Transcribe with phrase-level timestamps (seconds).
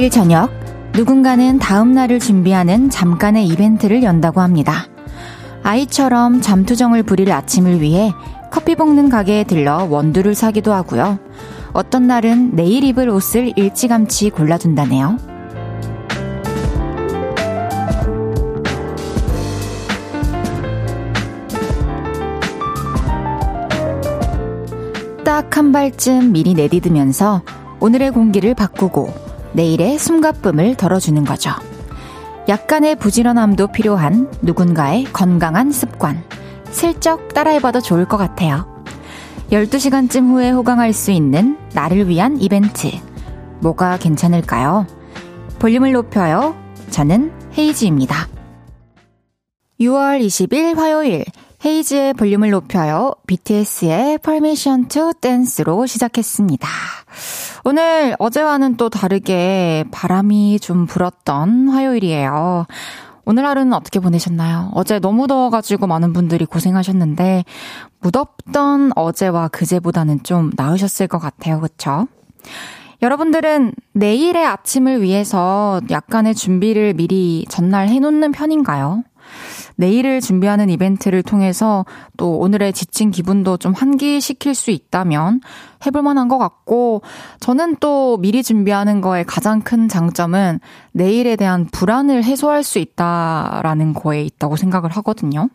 [0.00, 0.50] 매일 저녁
[0.94, 4.86] 누군가는 다음 날을 준비하는 잠깐의 이벤트를 연다고 합니다.
[5.62, 8.10] 아이처럼 잠투정을 부릴 아침을 위해
[8.50, 11.18] 커피 볶는 가게에 들러 원두를 사기도 하고요.
[11.74, 15.18] 어떤 날은 내일 입을 옷을 일찌감치 골라둔다네요.
[25.26, 27.42] 딱 한 발쯤 미리 내디드면서
[27.80, 31.50] 오늘의 공기를 바꾸고 내일의 숨가쁨을 덜어주는 거죠.
[32.48, 36.22] 약간의 부지런함도 필요한 누군가의 건강한 습관.
[36.70, 38.66] 슬쩍 따라해봐도 좋을 것 같아요.
[39.50, 42.90] 12시간쯤 후에 호강할 수 있는 나를 위한 이벤트.
[43.60, 44.86] 뭐가 괜찮을까요?
[45.58, 46.56] 볼륨을 높여요.
[46.90, 48.28] 저는 헤이즈입니다.
[49.80, 51.24] 6월 20일 화요일
[51.62, 53.12] 헤이즈의 볼륨을 높여요.
[53.26, 56.66] BTS의 Permission to Dance로 시작했습니다.
[57.64, 62.66] 오늘 어제와는 또 다르게 바람이 좀 불었던 화요일이에요.
[63.26, 64.70] 오늘 하루는 어떻게 보내셨나요?
[64.72, 67.44] 어제 너무 더워가지고 많은 분들이 고생하셨는데,
[68.00, 71.60] 무덥던 어제와 그제보다는 좀 나으셨을 것 같아요.
[71.60, 72.08] 그쵸?
[73.02, 79.04] 여러분들은 내일의 아침을 위해서 약간의 준비를 미리 전날 해놓는 편인가요?
[79.80, 81.86] 내일을 준비하는 이벤트를 통해서
[82.16, 85.40] 또 오늘의 지친 기분도 좀 환기시킬 수 있다면
[85.86, 87.02] 해볼 만한 것 같고,
[87.40, 90.60] 저는 또 미리 준비하는 거에 가장 큰 장점은
[90.92, 95.48] 내일에 대한 불안을 해소할 수 있다라는 거에 있다고 생각을 하거든요.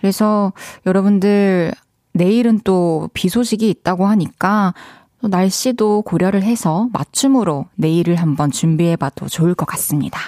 [0.00, 0.52] 그래서
[0.86, 1.72] 여러분들
[2.12, 4.72] 내일은 또 비 소식이 있다고 하니까
[5.20, 10.18] 날씨도 고려를 해서 맞춤으로 내일을 한번 준비해봐도 좋을 것 같습니다.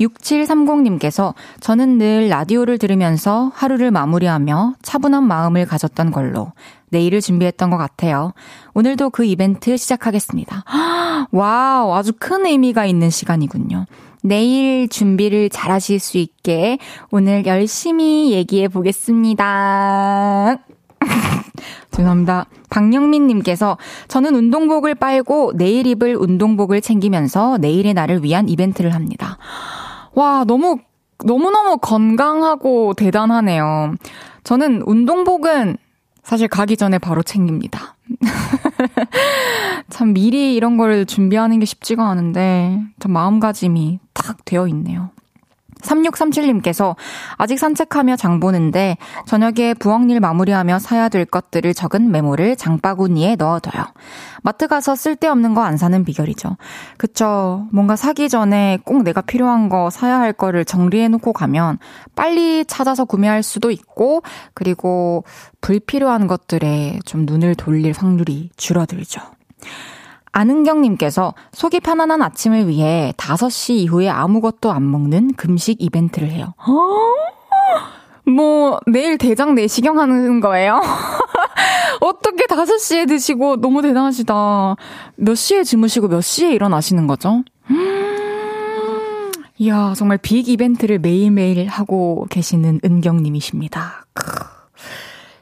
[0.00, 6.52] 6730님께서 저는 늘 라디오를 들으면서 하루를 마무리하며 차분한 마음을 가졌던 걸로
[6.90, 8.32] 내일을 준비했던 것 같아요.
[8.74, 10.64] 오늘도 그 이벤트 시작하겠습니다.
[11.30, 13.86] 와우, 아주 큰 의미가 있는 시간이군요.
[14.22, 16.78] 내일 준비를 잘 하실 수 있게
[17.10, 20.58] 오늘 열심히 얘기해 보겠습니다.
[21.90, 22.46] 죄송합니다.
[22.70, 23.78] 박영민님께서
[24.08, 29.38] 저는 운동복을 빨고 내일 입을 운동복을 챙기면서 내일의 날을 위한 이벤트를 합니다.
[30.18, 30.78] 와, 너무,
[31.24, 33.94] 너무너무 건강하고 대단하네요.
[34.42, 35.76] 저는 운동복은
[36.24, 37.96] 사실 가기 전에 바로 챙깁니다.
[39.88, 45.10] 참 미리 이런 걸 준비하는 게 쉽지가 않은데, 참 마음가짐이 딱 되어 있네요.
[45.82, 46.96] 3637님께서
[47.36, 48.96] 아직 산책하며 장 보는데
[49.26, 53.84] 저녁에 부엌일 마무리하며 사야 될 것들을 적은 메모를 장바구니에 넣어둬요.
[54.42, 56.56] 마트 가서 쓸데없는 거 안 사는 비결이죠.
[56.96, 57.66] 그쵸.
[57.70, 61.78] 뭔가 사기 전에 꼭 내가 필요한 거 사야 할 거를 정리해놓고 가면
[62.16, 64.22] 빨리 찾아서 구매할 수도 있고
[64.54, 65.24] 그리고
[65.60, 69.20] 불필요한 것들에 좀 눈을 돌릴 확률이 줄어들죠.
[70.32, 76.54] 안은경님께서 속이 편안한 아침을 위해 5시 이후에 아무것도 안 먹는 금식 이벤트를 해요.
[78.26, 80.80] 뭐, 내일 대장 내시경 하는 거예요?
[82.00, 84.76] 어떻게 5시에 드시고 너무 대단하시다.
[85.16, 87.42] 몇 시에 주무시고 몇 시에 일어나시는 거죠?
[89.60, 94.04] 이야, 정말 빅 이벤트를 매일매일 하고 계시는 은경님이십니다.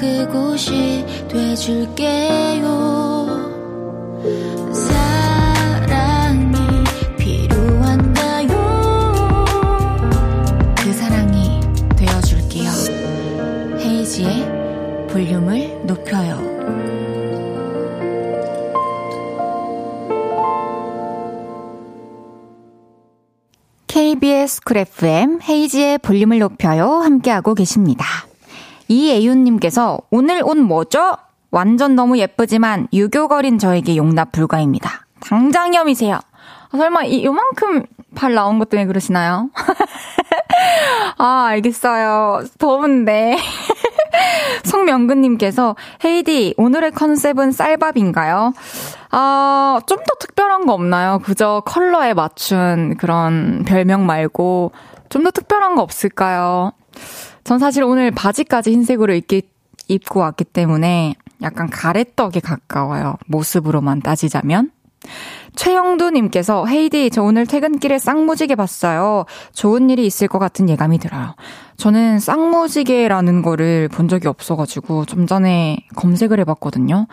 [0.00, 2.64] 그곳이 돼줄게요.
[4.72, 6.56] 사랑이
[7.18, 8.48] 필요한가요?
[10.78, 11.60] 그 사랑이
[11.96, 12.70] 되어줄게요.
[13.78, 16.48] 헤이지의 볼륨을 높여요.
[23.86, 26.88] KBS 쿨 FM 헤이지의 볼륨을 높여요.
[27.00, 28.29] 함께하고 계십니다.
[28.90, 31.16] 이애윤님께서 오늘 옷 뭐죠?
[31.52, 35.06] 완전 너무 예쁘지만 유교거린 저에게 용납 불가입니다.
[35.20, 36.16] 당장염이세요.
[36.16, 37.84] 아, 설마 이, 요만큼
[38.16, 39.50] 발 나온 것 때문에 그러시나요?
[41.18, 42.44] 아, 알겠어요.
[42.58, 43.36] 더운데.
[44.64, 48.52] 송명근님께서, 헤이디, 오늘의 컨셉은 쌀밥인가요?
[49.12, 51.20] 아, 좀 더 특별한 거 없나요?
[51.22, 54.72] 그저 컬러에 맞춘 그런 별명 말고,
[55.10, 56.72] 좀 더 특별한 거 없을까요?
[57.44, 59.42] 전 사실 오늘 바지까지 흰색으로 입기,
[59.88, 63.16] 입고 왔기 때문에 약간 가래떡에 가까워요.
[63.26, 64.70] 모습으로만 따지자면.
[65.56, 69.24] 최영두님께서 헤이디 저 오늘 퇴근길에 쌍무지개 봤어요.
[69.54, 71.34] 좋은 일이 있을 것 같은 예감이 들어요.
[71.78, 77.06] 저는 쌍무지개라는 거를 본 적이 없어가지고 좀 전에 검색을 해봤거든요.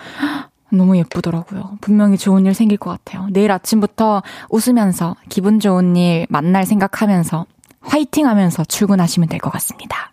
[0.69, 1.77] 너무 예쁘더라고요.
[1.79, 3.27] 분명히 좋은 일 생길 것 같아요.
[3.31, 7.45] 내일 아침부터 웃으면서 기분 좋은 일 만날 생각하면서
[7.81, 10.11] 화이팅 하면서 출근하시면 될 것 같습니다.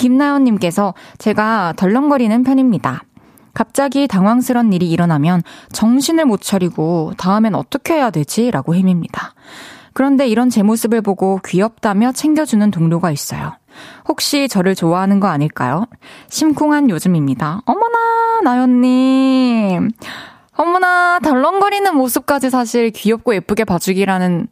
[0.00, 3.02] 김나연님께서 제가 덜렁거리는 편입니다.
[3.52, 5.42] 갑자기 당황스런 일이 일어나면
[5.72, 8.50] 정신을 못 차리고 다음엔 어떻게 해야 되지?
[8.50, 9.34] 라고 헤밉니다.
[9.92, 13.52] 그런데 이런 제 모습을 보고 귀엽다며 챙겨주는 동료가 있어요.
[14.08, 15.84] 혹시 저를 좋아하는 거 아닐까요?
[16.28, 17.60] 심쿵한 요즘입니다.
[17.66, 19.90] 어머나, 나연님.
[20.56, 24.48] 어머나, 덜렁거리는 모습까지 사실 귀엽고 예쁘게 봐주기라는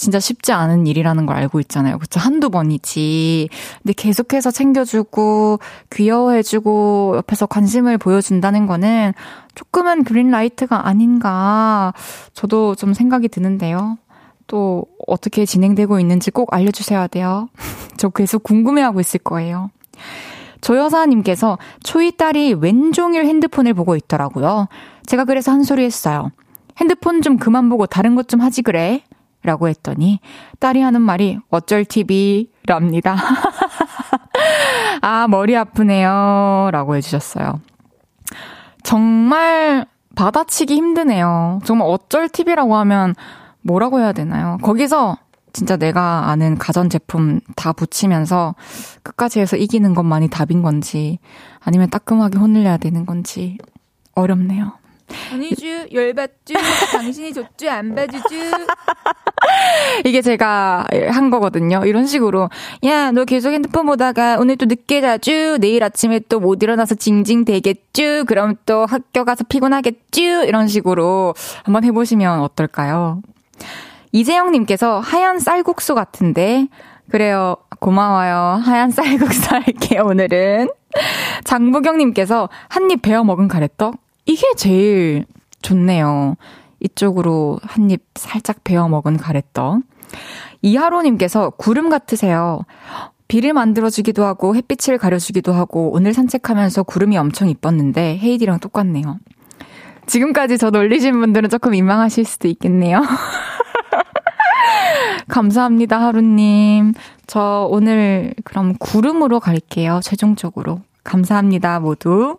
[0.00, 1.98] 진짜 쉽지 않은 일이라는 걸 알고 있잖아요.
[1.98, 2.18] 그쵸?
[2.18, 3.50] 한두 번이지.
[3.82, 5.58] 근데 계속해서 챙겨주고,
[5.92, 9.12] 귀여워해주고, 옆에서 관심을 보여준다는 거는
[9.54, 11.92] 조금은 그린라이트가 아닌가.
[12.32, 13.98] 저도 좀 생각이 드는데요.
[14.46, 17.50] 또 어떻게 진행되고 있는지 꼭 알려주셔야 돼요.
[17.98, 19.70] 저 계속 궁금해하고 있을 거예요.
[20.62, 24.68] 조여사님께서 초이 딸이 왼종일 핸드폰을 보고 있더라고요.
[25.04, 26.30] 제가 그래서 한 소리 했어요.
[26.78, 29.02] 핸드폰 좀 그만 보고 다른 것 좀 하지 그래.
[29.42, 30.20] 라고 했더니
[30.58, 33.16] 딸이 하는 말이 어쩔 TV 랍니다.
[35.00, 36.68] 아, 머리 아프네요.
[36.72, 37.60] 라고 해주셨어요.
[38.82, 41.60] 정말 받아치기 힘드네요.
[41.64, 43.14] 정말 어쩔 TV라고 하면
[43.62, 44.58] 뭐라고 해야 되나요?
[44.62, 45.16] 거기서
[45.52, 48.54] 진짜 내가 아는 가전제품 다 붙이면서
[49.02, 51.18] 끝까지 해서 이기는 것만이 답인 건지
[51.60, 53.58] 아니면 따끔하게 혼을 내야 되는 건지
[54.14, 54.79] 어렵네요.
[55.32, 56.54] 아니쥬, 열받쥬,
[56.92, 58.28] 당신이 줬쥬, 안 봐주쥬.
[60.04, 61.82] 이게 제가 한 거거든요.
[61.84, 62.48] 이런 식으로.
[62.84, 67.44] 야, 너 계속 핸드폰 보다가 오늘 또 늦게 자쥬, 내일 아침에 또 못 일어나서 징징
[67.44, 71.34] 대겠쥬, 그럼 또 학교 가서 피곤하겠쥬, 이런 식으로
[71.64, 73.22] 한번 해보시면 어떨까요?
[74.12, 76.66] 이재영님께서 하얀 쌀국수 같은데,
[77.10, 77.56] 그래요.
[77.80, 78.60] 고마워요.
[78.62, 80.68] 하얀 쌀국수 할게요, 오늘은.
[81.44, 83.94] 장부경님께서 한 입 베어 먹은 가래떡?
[84.30, 85.24] 이게 제일
[85.62, 86.36] 좋네요.
[86.80, 89.82] 이쪽으로 한 입 살짝 베어 먹은 가래떡.
[90.62, 92.60] 이하로님께서 구름 같으세요.
[93.28, 99.18] 비를 만들어주기도 하고 햇빛을 가려주기도 하고 오늘 산책하면서 구름이 엄청 이뻤는데 헤이디랑 똑같네요.
[100.06, 103.02] 지금까지 저 놀리신 분들은 조금 민망하실 수도 있겠네요.
[105.28, 106.94] 감사합니다, 하루님.
[107.26, 110.80] 저 오늘 그럼 구름으로 갈게요, 최종적으로.
[111.04, 112.38] 감사합니다, 모두.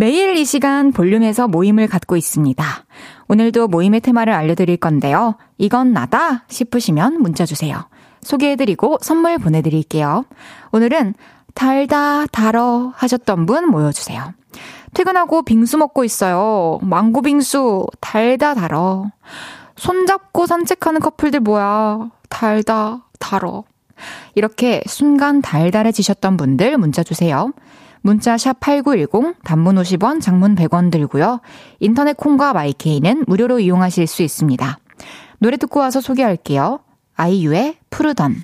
[0.00, 2.64] 매일 이 시간 볼륨에서 모임을 갖고 있습니다.
[3.26, 5.34] 오늘도 모임의 테마를 알려드릴 건데요.
[5.58, 7.88] 이건 나다 싶으시면 문자 주세요.
[8.22, 10.24] 소개해드리고 선물 보내드릴게요.
[10.70, 11.14] 오늘은
[11.54, 14.34] 달다 달어 하셨던 분 모여주세요.
[14.94, 16.78] 퇴근하고 빙수 먹고 있어요.
[16.80, 19.10] 망고 빙수 달다 달어.
[19.74, 22.12] 손잡고 산책하는 커플들 뭐야.
[22.28, 23.64] 달다 달어.
[24.36, 27.52] 이렇게 순간 달달해지셨던 분들 문자 주세요.
[28.02, 31.40] 문자 샵 8910 단문 50원, 장문 100원 들고요.
[31.80, 34.78] 인터넷 콩과 마이케이는 무료로 이용하실 수 있습니다.
[35.38, 36.80] 노래 듣고 와서 소개할게요.
[37.16, 38.36] 아이유의 푸르던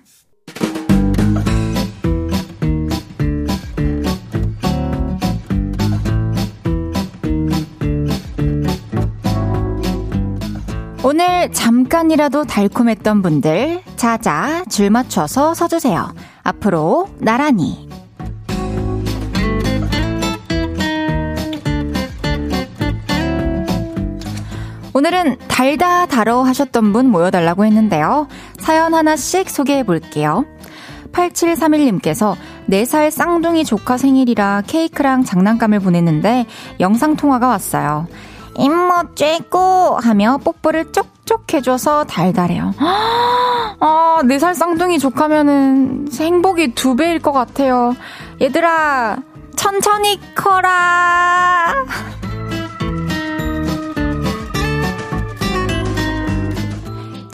[11.06, 16.14] 오늘 잠깐이라도 달콤했던 분들 자자 줄 맞춰서 서주세요.
[16.42, 17.88] 앞으로 나란히
[24.94, 28.28] 오늘은 달다 달어 하셨던 분 모여달라고 했는데요.
[28.58, 30.44] 사연 하나씩 소개해 볼게요.
[31.12, 32.36] 8731님께서
[32.70, 36.46] 4살 쌍둥이 조카 생일이라 케이크랑 장난감을 보냈는데
[36.78, 38.06] 영상통화가 왔어요.
[38.56, 42.72] 이모 최고 하며 뽀뽀를 쪽쪽 해줘서 달달해요.
[43.80, 47.94] 아, 4살 쌍둥이 조카면은 행복이 두 배일 것 같아요.
[48.40, 49.18] 얘들아,
[49.56, 51.74] 천천히 커라!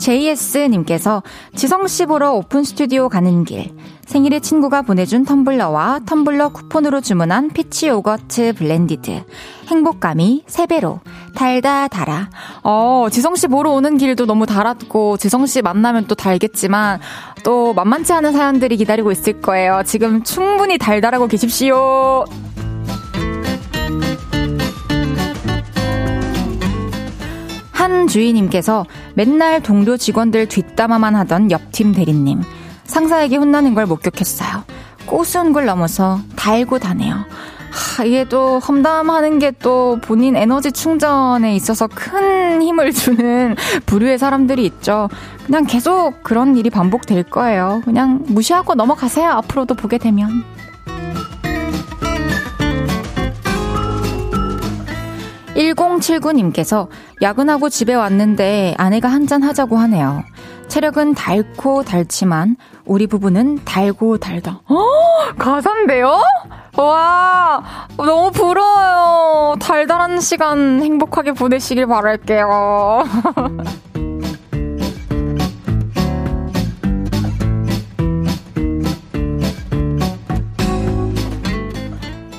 [0.01, 1.21] JS님께서
[1.55, 3.71] 지성씨 보러 오픈 스튜디오 가는 길.
[4.05, 9.23] 생일에 친구가 보내준 텀블러와 텀블러 쿠폰으로 주문한 peach yogurt blended.
[9.67, 10.99] 행복감이 3배로.
[11.35, 12.29] 달다 달아.
[12.63, 16.99] 어, 지성씨 보러 오는 길도 너무 달았고, 지성씨 만나면 또 달겠지만,
[17.43, 19.83] 또 만만치 않은 사연들이 기다리고 있을 거예요.
[19.85, 22.25] 지금 충분히 달달하고 계십시오.
[27.81, 28.85] 한 주인님께서
[29.15, 32.43] 맨날 동료 직원들 뒷담화만 하던 옆팀 대리님.
[32.83, 34.63] 상사에게 혼나는 걸 목격했어요.
[35.07, 37.15] 꼬스운 걸 넘어서 달고 다네요.
[37.71, 43.55] 하, 이게 또 험담하는 게 또 본인 에너지 충전에 있어서 큰 힘을 주는
[43.87, 45.09] 부류의 사람들이 있죠.
[45.47, 47.81] 그냥 계속 그런 일이 반복될 거예요.
[47.83, 49.31] 그냥 무시하고 넘어가세요.
[49.31, 50.43] 앞으로도 보게 되면.
[55.69, 56.87] 1079님께서
[57.21, 60.23] 야근하고 집에 왔는데 아내가 한잔 하자고 하네요.
[60.67, 64.61] 체력은 닳고 닳지만 우리 부부는 달고 달다.
[64.67, 64.77] 어?
[65.37, 66.21] 가사인데요?
[66.77, 67.61] 와,
[67.97, 69.55] 너무 부러워요.
[69.59, 73.03] 달달한 시간 행복하게 보내시길 바랄게요.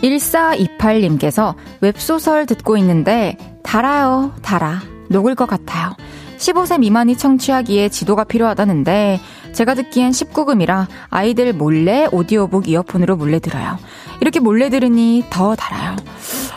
[0.02, 4.80] 1428님께서 웹소설 듣고 있는데 달아요, 달아.
[5.08, 5.94] 녹을 것 같아요.
[6.38, 9.20] 15세 미만이 청취하기에 지도가 필요하다는데
[9.52, 13.78] 제가 듣기엔 19금이라 아이들 몰래 오디오북 이어폰으로 몰래 들어요.
[14.20, 15.96] 이렇게 몰래 들으니 더 달아요.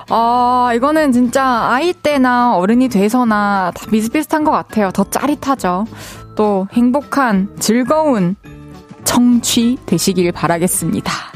[0.10, 4.92] 아, 이거는 진짜 아이 때나 어른이 돼서나 다 비슷비슷한 것 같아요.
[4.92, 5.86] 더 짜릿하죠.
[6.36, 8.36] 또 행복한, 즐거운
[9.04, 11.35] 청취 되시길 바라겠습니다.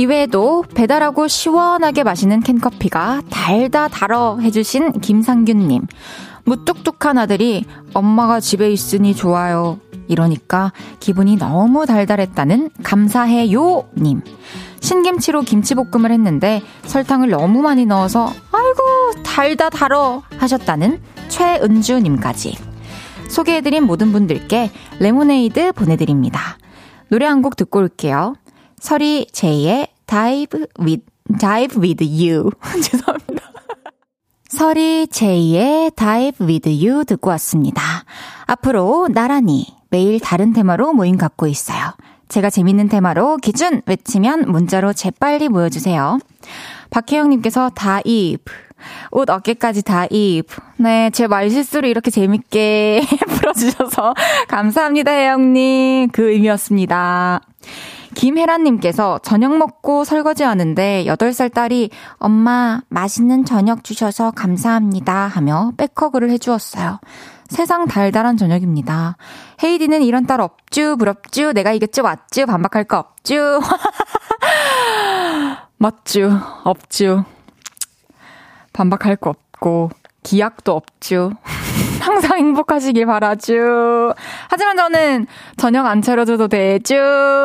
[0.00, 5.82] 이외에도 배달하고 시원하게 마시는 캔커피가 달다 달어 해주신 김상균님.
[6.44, 9.78] 무뚝뚝한 아들이 엄마가 집에 있으니 좋아요.
[10.08, 14.22] 이러니까 기분이 너무 달달했다는 감사해요 님.
[14.80, 22.56] 신김치로 김치볶음을 했는데 설탕을 너무 많이 넣어서 아이고 달다 달어 하셨다는 최은주 님까지.
[23.28, 26.56] 소개해드린 모든 분들께 레모네이드 보내드립니다.
[27.10, 28.34] 노래 한 곡 듣고 올게요.
[28.80, 31.04] 서리 제이의 Dive with,
[31.38, 32.50] Dive with You.
[32.82, 33.52] 죄송합니다.
[34.48, 37.82] 서리 제이의 Dive with You 듣고 왔습니다.
[38.46, 41.92] 앞으로 나란히 매일 다른 테마로 모임 갖고 있어요.
[42.28, 46.18] 제가 재밌는 테마로 기준 외치면 문자로 재빨리 모여주세요.
[46.90, 48.52] 박혜영님께서 dive.
[49.10, 50.56] 옷 어깨까지 dive.
[50.78, 54.14] 네, 제 말 실수로 이렇게 재밌게 풀어주셔서
[54.48, 56.10] 감사합니다, 혜영님.
[56.12, 57.40] 그 의미였습니다.
[58.14, 66.98] 김혜란님께서 저녁 먹고 설거지 하는데 8살 딸이 엄마 맛있는 저녁 주셔서 감사합니다 하며 백허그를 해주었어요.
[67.48, 69.16] 세상 달달한 저녁입니다.
[69.62, 73.60] 헤이디는 이런 딸 없쥬, 부럽쥬, 내가 이겼쥬, 왔쥬, 반박할 거 없쥬.
[75.78, 76.30] 맞쥬,
[76.64, 77.24] 없쥬.
[78.72, 79.90] 반박할 거 없고,
[80.22, 81.32] 기약도 없쥬.
[82.00, 84.14] 항상 행복하시길 바라죠.
[84.48, 86.94] 하지만 저는 저녁 안 차려줘도 되죠.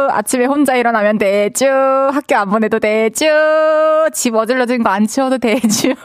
[0.09, 1.67] 아침에 혼자 일어나면 되죠.
[1.67, 3.25] 학교 안 보내도 되죠.
[4.13, 5.89] 집 어질러진 거 안 치워도 되죠.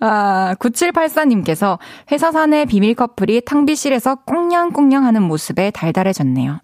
[0.00, 1.78] 아, 9784님께서
[2.10, 6.58] 회사 사내 비밀 커플이 탕비실에서 꽁냥꽁냥 하는 모습에 달달해졌네요.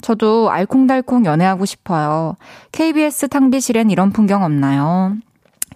[0.00, 2.36] 저도 알콩달콩 연애하고 싶어요.
[2.72, 5.14] KBS 탕비실엔 이런 풍경 없나요?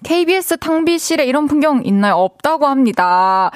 [0.06, 2.14] KBS 탕비실에 이런 풍경 있나요?
[2.14, 3.50] 없다고 합니다.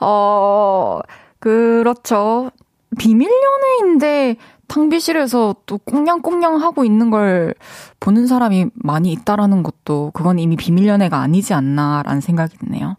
[0.00, 0.98] 어,
[1.38, 2.50] 그렇죠.
[2.98, 4.34] 비밀 연애인데
[4.66, 7.54] 탕비실에서 또 꽁냥꽁냥 하고 있는 걸
[8.00, 12.96] 보는 사람이 많이 있다라는 것도 그건 이미 비밀 연애가 아니지 않나라는 생각이 드네요.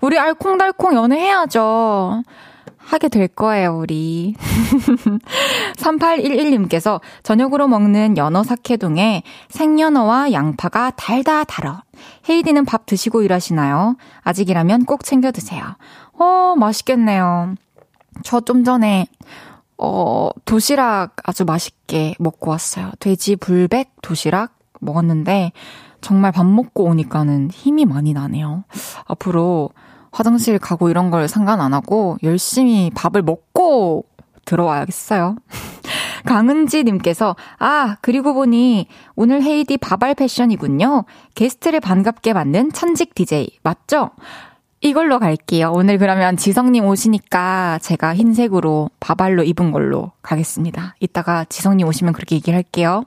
[0.00, 2.22] 우리 알콩달콩 연애해야죠.
[2.86, 4.34] 하게 될 거예요, 우리.
[5.76, 11.82] 3811님께서 저녁으로 먹는 연어 사케동에 생연어와 양파가 달다 달어.
[12.28, 13.96] 헤이디는 밥 드시고 일하시나요?
[14.22, 15.64] 아직이라면 꼭 챙겨 드세요.
[16.18, 17.54] 어, 맛있겠네요.
[18.22, 19.06] 저 좀 전에
[19.78, 22.90] 어, 도시락 아주 맛있게 먹고 왔어요.
[23.00, 25.52] 돼지 불백 도시락 먹었는데
[26.00, 28.64] 정말 밥 먹고 오니까는 힘이 많이 나네요.
[29.06, 29.70] 앞으로
[30.16, 34.06] 화장실 가고 이런 걸 상관 안 하고 열심히 밥을 먹고
[34.46, 35.36] 들어와야겠어요.
[36.24, 41.04] 강은지님께서, 아, 그리고 보니 오늘 헤이디 바발 패션이군요.
[41.34, 43.58] 게스트를 반갑게 만든 천직 DJ.
[43.62, 44.10] 맞죠?
[44.80, 45.70] 이걸로 갈게요.
[45.74, 50.94] 오늘 그러면 지성님 오시니까 제가 흰색으로 바발로 입은 걸로 가겠습니다.
[51.00, 53.04] 이따가 지성님 오시면 그렇게 얘기를 할게요.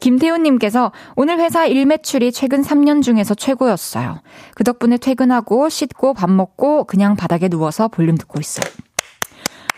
[0.00, 4.20] 김태훈님께서 오늘 회사 일 매출이 최근 3년 중에서 최고였어요.
[4.54, 8.64] 그 덕분에 퇴근하고 씻고 밥 먹고 그냥 바닥에 누워서 볼륨 듣고 있어요.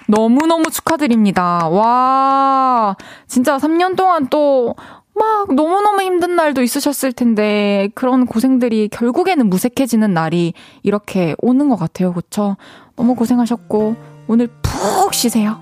[0.08, 1.68] 너무너무 축하드립니다.
[1.68, 2.96] 와,
[3.26, 4.74] 진짜 3년 동안 또,
[5.14, 12.14] 막 너무너무 힘든 날도 있으셨을 텐데, 그런 고생들이 결국에는 무색해지는 날이 이렇게 오는 것 같아요.
[12.14, 12.56] 그쵸?
[12.96, 13.96] 너무 고생하셨고,
[14.28, 15.60] 오늘 푹 쉬세요.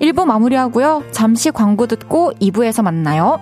[0.00, 1.04] 1부 마무리하고요.
[1.10, 3.40] 잠시 광고 듣고 2부에서 만나요.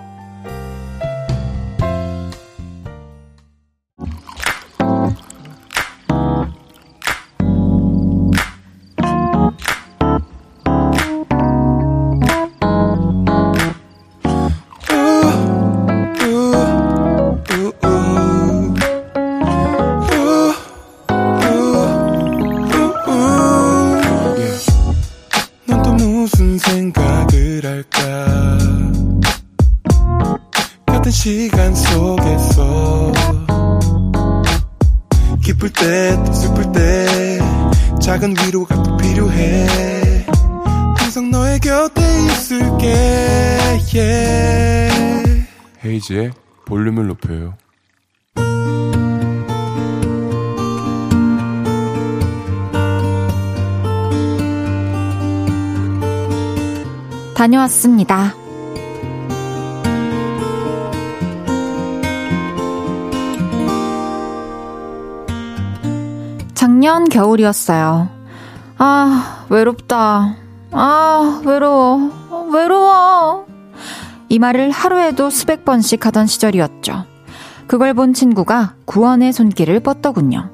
[46.07, 46.31] 헤이지의
[46.65, 47.55] 볼륨을 높여요
[57.35, 58.33] 다녀왔습니다.
[66.55, 68.09] 작년 겨울이었어요.
[68.79, 70.35] 아, 외롭다.
[70.71, 72.49] 아, 외로워.
[72.51, 73.46] 외로워.
[74.29, 77.05] 이 말을 하루에도 수백 번씩 하던 시절이었죠.
[77.67, 80.49] 그걸 본 친구가 구원의 손길을 뻗더군요.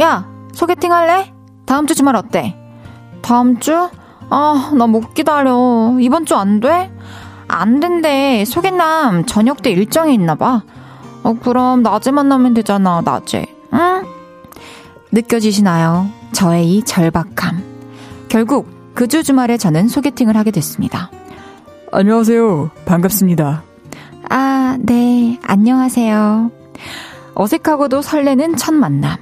[0.00, 1.32] 야, 소개팅 할래?
[1.66, 2.56] 다음 주 주말 어때?
[3.22, 3.88] 다음 주?
[4.30, 5.96] 아, 나 못 기다려.
[6.00, 6.90] 이번 주 안 돼?
[7.48, 8.44] 안 된대.
[8.46, 10.62] 소개남 저녁 때 일정이 있나 봐.
[11.22, 13.46] 어, 그럼 낮에 만나면 되잖아, 낮에.
[13.72, 14.04] 응?
[15.12, 16.08] 느껴지시나요?
[16.32, 17.62] 저의 이 절박함.
[18.28, 21.10] 결국 그 주 주말에 저는 소개팅을 하게 됐습니다.
[21.90, 22.70] 안녕하세요.
[22.84, 23.62] 반갑습니다.
[24.30, 25.38] 아, 네.
[25.42, 26.50] 안녕하세요.
[27.34, 29.16] 어색하고도 설레는 첫 만남.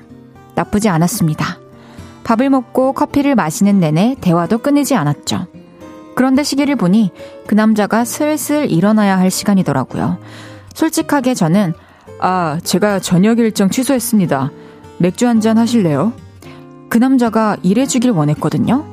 [0.54, 1.58] 나쁘지 않았습니다.
[2.24, 5.46] 밥을 먹고 커피를 마시는 내내 대화도 끊이지 않았죠.
[6.16, 7.12] 그런데 시계를 보니
[7.46, 10.18] 그 남자가 슬슬 일어나야 할 시간이더라고요.
[10.74, 11.74] 솔직하게 저는
[12.20, 14.50] 아, 제가 저녁 일정 취소했습니다.
[14.98, 16.12] 맥주 한 잔 하실래요?
[16.88, 18.84] 그 남자가 일해주길 원했거든요.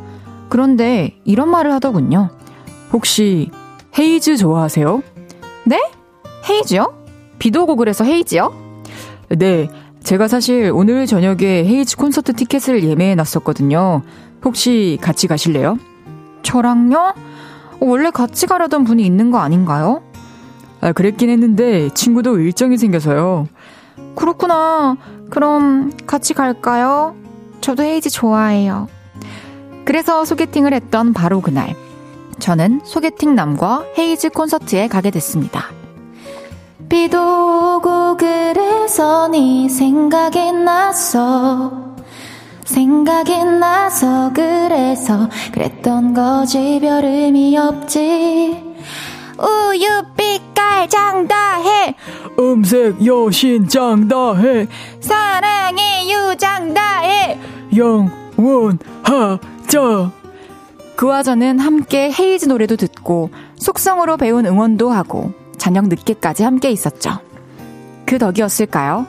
[0.50, 2.30] 그런데 이런 말을 하더군요.
[2.92, 3.50] 혹시
[3.98, 5.04] 헤이즈 좋아하세요?
[5.66, 5.80] 네?
[6.50, 6.94] 헤이즈요?
[7.40, 8.54] 비도곡을 해서 헤이즈요?
[9.30, 9.70] 네,
[10.04, 14.02] 제가 사실 오늘 저녁에 헤이즈 콘서트 티켓을 예매해 놨었거든요.
[14.44, 15.78] 혹시 같이 가실래요?
[16.42, 17.14] 저랑요?
[17.80, 20.02] 원래 같이 가려던 분이 있는 거 아닌가요?
[20.82, 23.48] 아, 그랬긴 했는데 친구도 일정이 생겨서요.
[24.16, 24.98] 그렇구나.
[25.30, 27.16] 그럼 같이 갈까요?
[27.62, 28.88] 저도 헤이즈 좋아해요.
[29.86, 31.76] 그래서 소개팅을 했던 바로 그날.
[32.44, 35.68] 저는 소개팅 남과 헤이즈 콘서트에 가게 됐습니다.
[36.90, 41.72] 비도 오고 그래서 네 생각이 났어
[42.66, 48.62] 생각이 나서 그래서 그랬던 거지 별 의미 없지.
[49.40, 51.96] 우유 빛 깔 장 다해
[52.38, 54.68] 음색 여신 장 다해
[55.00, 57.40] 사랑의 유장 다해.
[57.74, 58.84] 영원하자
[60.96, 67.20] 그와 저는 함께 헤이즈 노래도 듣고 속성으로 배운 응원도 하고 저녁 늦게까지 함께 있었죠.
[68.06, 69.08] 그 덕이었을까요?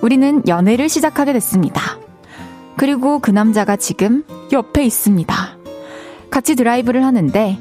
[0.00, 1.98] 우리는 연애를 시작하게 됐습니다.
[2.76, 5.34] 그리고 그 남자가 지금 옆에 있습니다.
[6.30, 7.58] 같이 드라이브를 하는데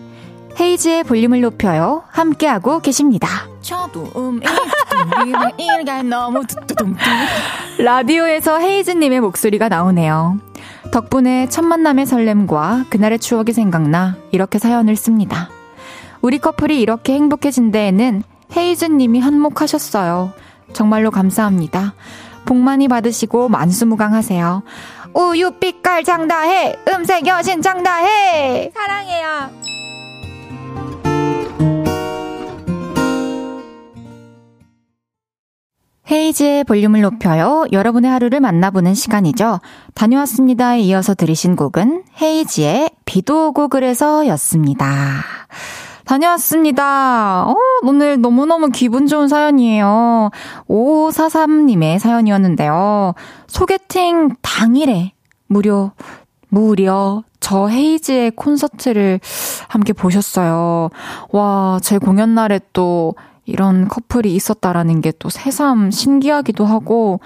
[0.60, 2.04] 헤이즈의 볼륨을 높여요.
[2.10, 3.28] 함께하고 계십니다.
[7.80, 10.38] 라디오에서 헤이즈님의 목소리가 나오네요.
[10.92, 15.50] 덕분에 첫 만남의 설렘과 그날의 추억이 생각나 이렇게 사연을 씁니다.
[16.22, 18.24] 우리 커플이 이렇게 행복해진 데에는
[18.56, 20.32] 헤이즈 님이 한몫하셨어요.
[20.74, 21.94] 정말로 감사합니다.
[22.46, 24.64] 복 많이 받으시고 만수무강 하세요.
[25.14, 26.76] 우유 빛깔 장다해!
[26.90, 28.72] 음색 여신 장다해!
[28.74, 29.64] 사랑해요.
[36.14, 37.66] 헤이즈의 볼륨을 높여요.
[37.72, 39.60] 여러분의 하루를 만나보는 시간이죠.
[39.96, 44.86] 다녀왔습니다에 이어서 들으신 곡은 헤이지의 비도 오고 그래서 였습니다.
[46.06, 47.46] 다녀왔습니다.
[47.48, 50.30] 어, 오늘 너무너무 기분 좋은 사연이에요.
[50.70, 53.16] 5543님의 사연이었는데요.
[53.48, 55.14] 소개팅 당일에
[55.48, 55.94] 무려,
[56.50, 59.20] 무려 저 헤이즈의 콘서트를
[59.68, 60.90] 함께 보셨어요.
[61.32, 67.20] 와, 제 공연 날에 또 이런 커플이 있었다라는 게 또 새삼 신기하기도 하고,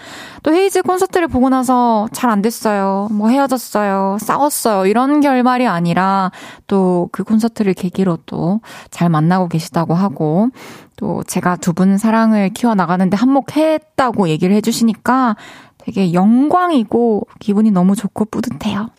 [0.43, 3.07] 또 헤이즈 콘서트를 보고 나서 잘 안 됐어요.
[3.11, 4.17] 뭐 헤어졌어요.
[4.19, 4.85] 싸웠어요.
[4.87, 6.31] 이런 결말이 아니라
[6.67, 8.59] 또 그 콘서트를 계기로 또
[8.91, 10.49] 잘 만나고 계시다고 하고,
[10.97, 15.35] 또 제가 두 분 사랑을 키워나가는데 한몫했다고 얘기를 해주시니까
[15.87, 18.89] 되게 영광이고 기분이 너무 좋고 뿌듯해요.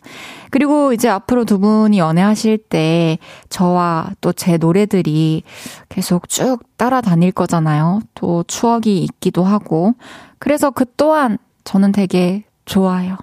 [0.49, 5.43] 그리고 이제 앞으로 두 분이 연애하실 때 저와 또 제 노래들이
[5.89, 7.99] 계속 쭉 따라다닐 거잖아요.
[8.15, 9.93] 또 추억이 있기도 하고.
[10.39, 13.17] 그래서 그 또한 저는 되게 좋아요.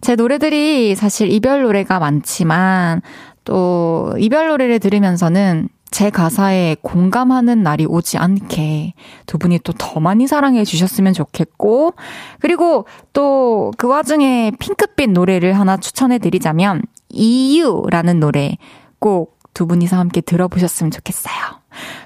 [0.00, 3.00] 제 노래들이 사실 이별 노래가 많지만
[3.44, 8.92] 또 이별 노래를 들으면서는 제 가사에 공감하는 날이 오지 않게
[9.24, 11.94] 두 분이 또 더 많이 사랑해 주셨으면 좋겠고,
[12.38, 18.58] 그리고 또 그 와중에 핑크빛 노래를 하나 추천해 드리자면, 이유라는 노래,
[18.98, 21.34] 꼭 두 분이서 함께 들어보셨으면 좋겠어요.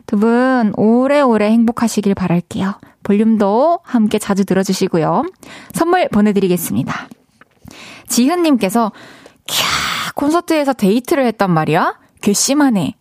[0.07, 2.79] 두 분 오래오래 행복하시길 바랄게요.
[3.03, 5.25] 볼륨도 함께 자주 들어주시고요.
[5.73, 7.09] 선물 보내드리겠습니다.
[8.07, 8.93] 지훈님께서
[9.49, 11.99] 캬 콘서트에서 데이트를 했단 말이야?
[12.23, 12.95] 괘씸하네.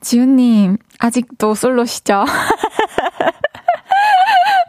[0.00, 2.24] 지훈님 아직도 솔로시죠?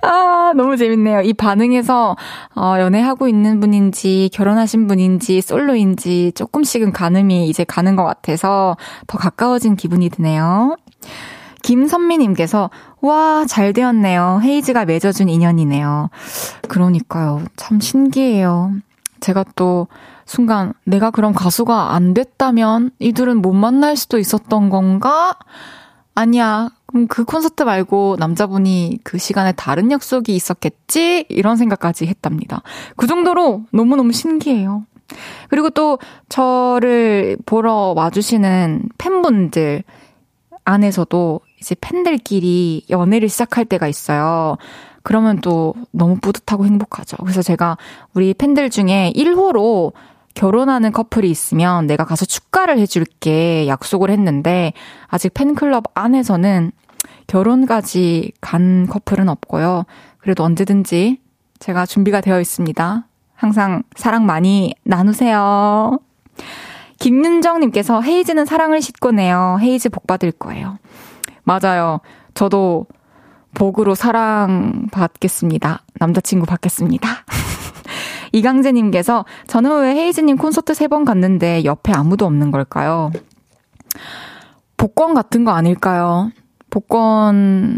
[0.03, 1.21] 아, 너무 재밌네요.
[1.21, 2.15] 이 반응에서,
[2.55, 9.75] 어, 연애하고 있는 분인지, 결혼하신 분인지, 솔로인지, 조금씩은 가늠이 이제 가는 것 같아서 더 가까워진
[9.75, 10.75] 기분이 드네요.
[11.61, 14.41] 김선미님께서, 와, 잘 되었네요.
[14.43, 16.09] 헤이즈가 맺어준 인연이네요.
[16.67, 17.43] 그러니까요.
[17.55, 18.73] 참 신기해요.
[19.21, 19.87] 제가 또,
[20.25, 25.37] 순간, 내가 그럼 가수가 안 됐다면, 이들은 못 만날 수도 있었던 건가?
[26.13, 26.69] 아니야.
[26.87, 31.25] 그럼 그 콘서트 말고 남자분이 그 시간에 다른 약속이 있었겠지?
[31.29, 32.61] 이런 생각까지 했답니다.
[32.97, 34.85] 그 정도로 너무너무 신기해요.
[35.49, 39.83] 그리고 또 저를 보러 와주시는 팬분들
[40.63, 44.57] 안에서도 이제 팬들끼리 연애를 시작할 때가 있어요.
[45.03, 47.17] 그러면 또 너무 뿌듯하고 행복하죠.
[47.17, 47.77] 그래서 제가
[48.13, 49.93] 우리 팬들 중에 1호로
[50.33, 54.73] 결혼하는 커플이 있으면 내가 가서 축가를 해줄게 약속을 했는데
[55.07, 56.71] 아직 팬클럽 안에서는
[57.27, 59.85] 결혼까지 간 커플은 없고요.
[60.19, 61.19] 그래도 언제든지
[61.59, 63.07] 제가 준비가 되어 있습니다.
[63.35, 65.99] 항상 사랑 많이 나누세요.
[66.99, 69.57] 김윤정님께서 헤이즈는 사랑을 싣고 내요.
[69.59, 70.77] 헤이즈 복 받을 거예요.
[71.43, 71.99] 맞아요.
[72.35, 72.85] 저도
[73.53, 75.81] 복으로 사랑 받겠습니다.
[75.99, 77.07] 남자친구 받겠습니다.
[78.31, 83.11] 이강재님께서 저는 왜 헤이즈님 콘서트 세 번 갔는데 옆에 아무도 없는 걸까요?
[84.77, 86.31] 복권 같은 거 아닐까요?
[86.69, 87.77] 복권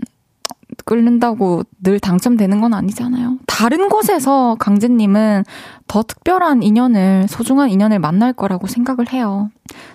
[0.85, 3.37] 끓는다고 늘 당첨되는 건 아니잖아요.
[3.47, 5.43] 다른 곳에서 강재님은
[5.87, 9.49] 더 특별한 인연을, 소중한 인연을 만날 거라고 생각을 해요.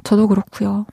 [0.04, 0.86] 저도 그렇고요.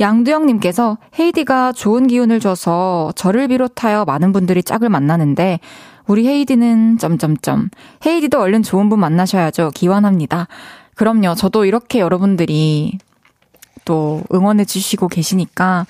[0.00, 5.60] 양두영님께서 헤이디가 좋은 기운을 줘서 저를 비롯하여 많은 분들이 짝을 만나는데
[6.06, 7.68] 우리 헤이디는 점점점.
[8.04, 9.70] 헤이디도 얼른 좋은 분 만나셔야죠.
[9.74, 10.48] 기원합니다.
[10.96, 11.34] 그럼요.
[11.34, 12.98] 저도 이렇게 여러분들이
[13.84, 15.86] 또 응원해 주시고 계시니까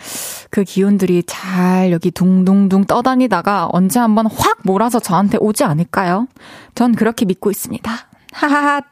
[0.51, 6.27] 그 기운들이 잘 여기 둥둥둥 떠다니다가 언제 한번 확 몰아서 저한테 오지 않을까요?
[6.75, 8.10] 전 그렇게 믿고 있습니다.
[8.33, 8.83] 하하하.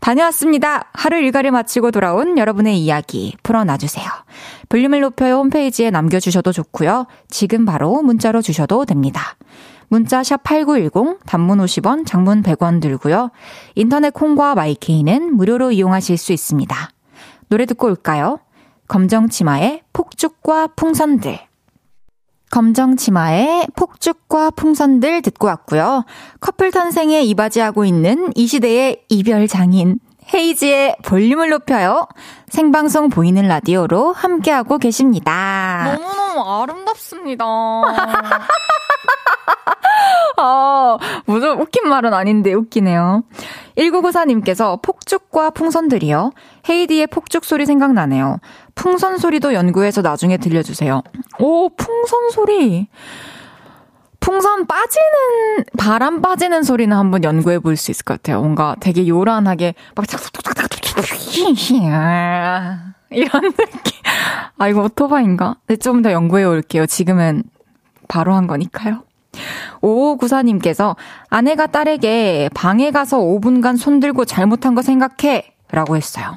[0.00, 0.90] 다녀왔습니다.
[0.92, 4.06] 하루 일과를 마치고 돌아온 여러분의 이야기 풀어놔주세요.
[4.68, 7.06] 볼륨을 높여요 홈페이지에 남겨주셔도 좋고요.
[7.28, 9.36] 지금 바로 문자로 주셔도 됩니다.
[9.88, 13.30] 문자 샵 8910 단문 50원, 장문 100원 들고요.
[13.74, 16.74] 인터넷 콩과 마이케이는 무료로 이용하실 수 있습니다.
[17.48, 18.40] 노래 듣고 올까요?
[18.88, 21.38] 검정치마의 폭죽과 풍선들.
[22.52, 26.04] 검정 치마의 폭죽과 풍선들 듣고 왔고요.
[26.38, 29.98] 커플 탄생에 이바지하고 있는 이 시대의 이별 장인
[30.34, 32.06] 헤이지의 볼륨을 높여요.
[32.48, 35.96] 생방송 보이는 라디오로 함께하고 계십니다.
[35.96, 37.44] 너무너무 아름답습니다.
[40.38, 43.22] 아, 무슨 웃긴 말은 아닌데 웃기네요.
[43.76, 46.32] 1994님께서 폭죽과 풍선들이요.
[46.68, 48.38] 헤이디의 폭죽 소리 생각나네요.
[48.74, 51.02] 풍선 소리도 연구해서 나중에 들려주세요.
[51.38, 52.88] 오, 풍선 소리.
[54.20, 58.38] 풍선 빠지는, 바람 빠지는 소리는 한번 연구해 볼 수 있을 것 같아요.
[58.40, 60.06] 뭔가 되게 요란하게, 막,
[63.10, 63.92] 이런 느낌.
[64.58, 65.56] 아, 이거 오토바인가?
[65.66, 66.86] 네, 좀 더 연구해 올게요.
[66.86, 67.42] 지금은
[68.08, 69.02] 바로 한 거니까요.
[69.80, 70.96] 5594님께서
[71.28, 75.52] 아내가 딸에게 방에 가서 5분간 손들고 잘못한 거 생각해.
[75.72, 76.36] 라고 했어요.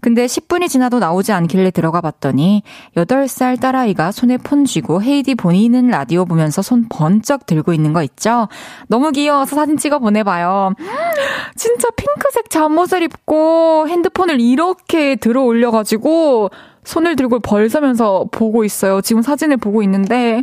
[0.00, 2.62] 근데 10분이 지나도 나오지 않길래 들어가 봤더니
[2.96, 8.48] 8살 딸아이가 손에 폰 쥐고 헤이디 본인은 라디오 보면서 손 번쩍 들고 있는 거 있죠?
[8.88, 10.72] 너무 귀여워서 사진 찍어 보내봐요.
[11.56, 16.50] 진짜 핑크색 잠옷을 입고 핸드폰을 이렇게 들어 올려가지고
[16.84, 19.00] 손을 들고 벌서면서 보고 있어요.
[19.00, 20.42] 지금 사진을 보고 있는데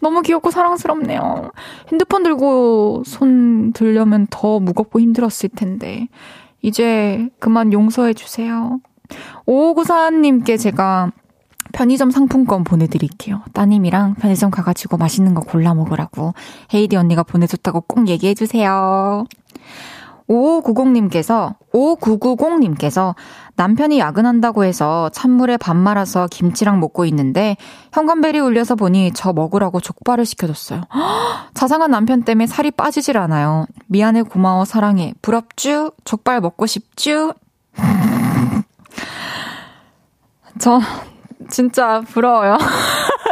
[0.00, 1.50] 너무 귀엽고 사랑스럽네요.
[1.90, 6.08] 핸드폰 들고 손 들려면 더 무겁고 힘들었을 텐데.
[6.60, 8.80] 이제 그만 용서해 주세요.
[9.46, 11.12] 5594님께 제가
[11.72, 13.42] 편의점 상품권 보내드릴게요.
[13.52, 16.34] 따님이랑 편의점 가가지고 맛있는 거 골라 먹으라고
[16.72, 19.24] 헤이디 언니가 보내줬다고 꼭 얘기해 주세요.
[20.28, 23.14] 5590님께서, 5990님께서
[23.58, 27.56] 남편이 야근한다고 해서 찬물에 밥 말아서 김치랑 먹고 있는데
[27.92, 30.82] 현관벨이 울려서 보니 저 먹으라고 족발을 시켜줬어요.
[31.54, 33.66] 자상한 남편 때문에 살이 빠지질 않아요.
[33.88, 35.12] 미안해, 고마워, 사랑해.
[35.22, 35.90] 부럽쥬?
[36.04, 37.34] 족발 먹고 싶쥬?
[40.60, 40.80] 저
[41.50, 42.58] 진짜 부러워요.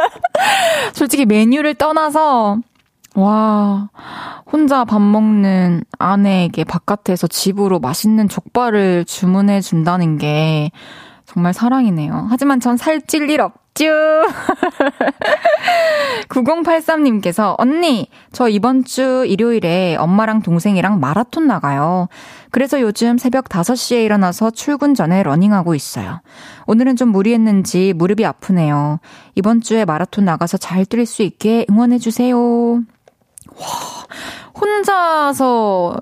[0.91, 2.57] 솔직히 메뉴를 떠나서
[3.17, 3.89] 와,
[4.45, 10.69] 혼자 밥 먹는 아내에게 바깥에서 집으로 맛있는 족발을 주문해 준다는 게
[11.25, 12.27] 정말 사랑이네요.
[12.29, 13.87] 하지만 전 살찔 일 없죠.
[16.29, 22.09] 9083님께서, 언니, 저 이번 주 일요일에 엄마랑 동생이랑 마라톤 나가요.
[22.51, 26.21] 그래서 요즘 새벽 5시에 일어나서 출근 전에 러닝하고 있어요.
[26.67, 28.99] 오늘은 좀 무리했는지 무릎이 아프네요.
[29.33, 32.83] 이번 주에 마라톤 나가서 잘 뛸 수 있게 응원해주세요.
[33.55, 33.67] 와,
[34.59, 35.97] 혼자서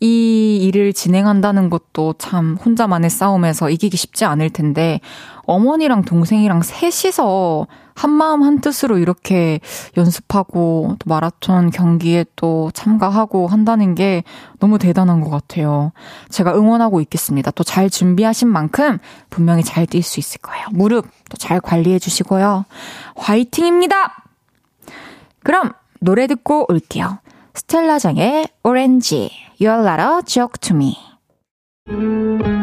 [0.00, 5.00] 이 일을 진행한다는 것도 참 혼자만의 싸움에서 이기기 쉽지 않을 텐데,
[5.44, 9.58] 어머니랑 동생이랑 셋이서 한 마음 한 뜻으로 이렇게
[9.96, 14.22] 연습하고 또 마라톤 경기에 또 참가하고 한다는 게
[14.58, 15.92] 너무 대단한 것 같아요.
[16.28, 17.50] 제가 응원하고 있겠습니다.
[17.52, 18.98] 또 잘 준비하신 만큼
[19.30, 20.66] 분명히 잘 뛸 수 있을 거예요.
[20.72, 22.66] 무릎 또 잘 관리해 주시고요.
[23.16, 24.24] 화이팅입니다!
[25.42, 27.20] 그럼 노래 듣고 올게요.
[27.54, 29.30] 스텔라장의 오렌지,
[29.60, 32.55] You're a joke to me.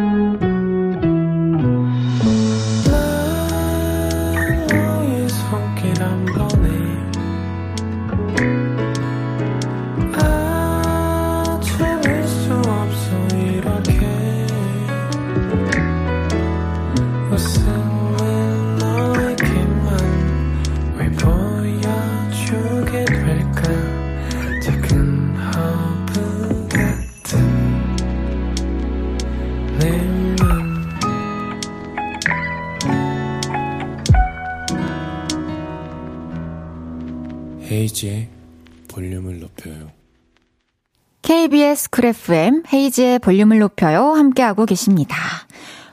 [38.03, 38.27] 헤이즈의
[38.89, 39.91] 볼륨을 높여요.
[41.21, 44.11] KBS 쿨 FM 헤이즈의 볼륨을 높여요.
[44.11, 45.15] 함께하고 계십니다.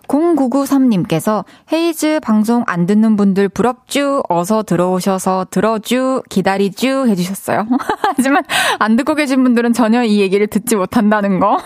[0.08, 7.68] 0993님께서 헤이즈 방송 안 듣는 분들 부럽쥬 어서 들어오셔서 들어쥬 기다리쥬 해주셨어요.
[8.16, 8.42] 하지만
[8.80, 11.58] 안 듣고 계신 분들은 전혀 이 얘기를 듣지 못한다는 거.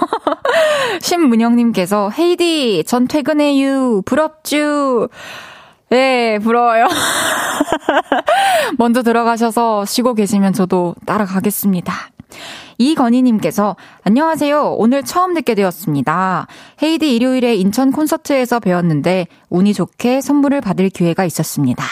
[1.00, 5.08] 신문영님께서 헤이즈 전 퇴근해유 부럽쥬
[5.94, 6.88] 네, 부러워요.
[8.78, 11.94] 먼저 들어가셔서 쉬고 계시면 저도 따라가겠습니다.
[12.78, 14.74] 이건희님께서 안녕하세요.
[14.76, 16.48] 오늘 처음 듣게 되었습니다.
[16.82, 21.84] 헤이디 일요일에 인천 콘서트에서 배웠는데 운이 좋게 선물을 받을 기회가 있었습니다.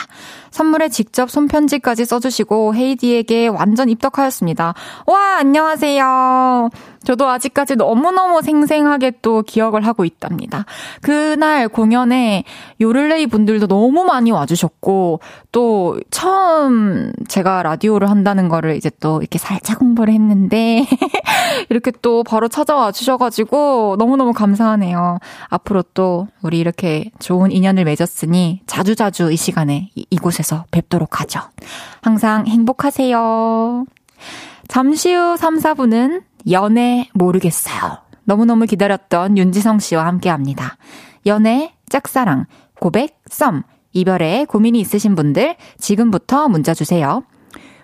[0.53, 4.75] 선물에 직접 손편지까지 써주시고 헤이디에게 완전 입덕하였습니다.
[5.07, 6.71] 와, 안녕하세요.
[7.05, 10.65] 저도 아직까지 너무너무 생생하게 또 기억을 하고 있답니다.
[11.01, 12.45] 그날 공연에
[12.81, 19.81] 요를레이 분들도 너무 많이 와주셨고, 또 처음 제가 라디오를 한다는 거를 이제 또 이렇게 살짝
[19.81, 20.87] 공부를 했는데,
[21.71, 25.19] 이렇게 또 바로 찾아와 주셔가지고 너무너무 감사하네요.
[25.49, 31.40] 앞으로 또 우리 이렇게 좋은 인연을 맺었으니 자주자주 이 시간에 이곳에 서 뵙도록 하죠.
[32.00, 33.87] 항상 행복하세요.
[34.68, 37.98] 잠시 후 3, 4분은 연애 모르겠어요.
[38.24, 40.76] 너무너무 기다렸던 윤지성 씨와 함께 합니다.
[41.26, 42.46] 연애, 짝사랑,
[42.81, 47.22] 고백, 썸, 이별에 고민이 있으신 분들 지금부터 문자 주세요.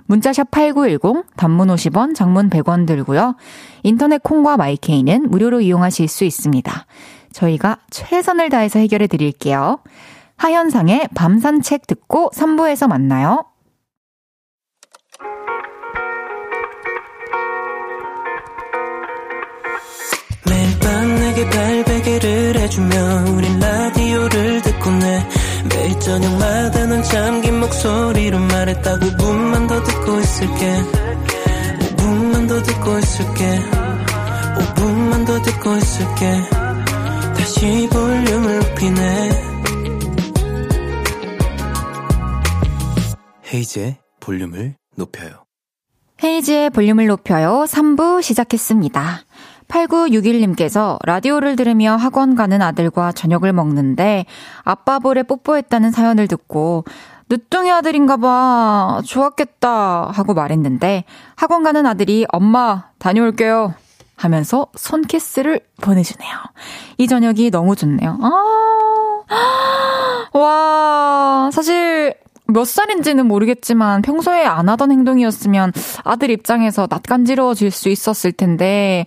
[0.07, 3.37] 문자샵 8910, 단문 50원, 장문 100원 들고요.
[3.83, 6.87] 인터넷 콩과 마이케이는 무료로 이용하실 수 있습니다.
[7.33, 9.81] 저희가 최선을 다해서 해결해 드릴게요.
[10.39, 13.45] 하현상의 밤산책 듣고 3부에서 만나요.
[20.47, 22.97] 매일 밤 내게 발베개를 해주며
[23.35, 25.29] 우린 라디오를 듣고 내
[25.69, 30.83] 매일 저녁마다 넌 잠긴 목소리로 말했다 5분만 더 듣고 있을게.
[31.97, 33.61] 5분만 더 듣고 있을게.
[34.57, 36.43] 5분만 더 듣고 있을게.
[37.37, 39.48] 다시 볼륨을 높이네
[43.53, 45.45] 헤이지의 볼륨을 높여요.
[46.23, 47.65] 헤이지의 볼륨을 높여요.
[47.67, 49.21] 3부 시작했습니다.
[49.69, 54.27] 8961님께서 라디오를 들으며 학원 가는 아들과 저녁을 먹는데
[54.65, 56.85] 아빠 볼에 뽀뽀했다는 사연을 듣고
[57.31, 59.03] 늦둥이 아들인가 봐.
[59.05, 60.11] 좋았겠다.
[60.11, 61.05] 하고 말했는데
[61.37, 63.75] 학원 가는 아들이 엄마 다녀올게요.
[64.17, 66.37] 하면서 손키스를 보내주네요.
[66.97, 68.19] 이 저녁이 너무 좋네요.
[68.21, 69.23] 아,
[70.37, 72.15] 와, 사실
[72.51, 79.05] 몇 살인지는 모르겠지만 평소에 안 하던 행동이었으면 아들 입장에서 낯간지러워질 수 있었을 텐데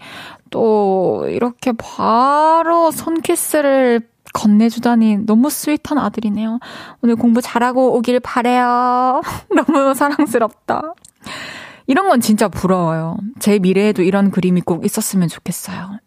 [0.52, 4.02] 또 이렇게 바로 손키스를
[4.34, 6.60] 건네주다니 너무 스윗한 아들이네요.
[7.02, 9.22] 오늘 공부 잘하고 오길 바래요.
[9.56, 10.94] 너무 사랑스럽다.
[11.88, 13.18] 이런 건 진짜 부러워요.
[13.40, 16.00] 제 미래에도 이런 그림이 꼭 있었으면 좋겠어요.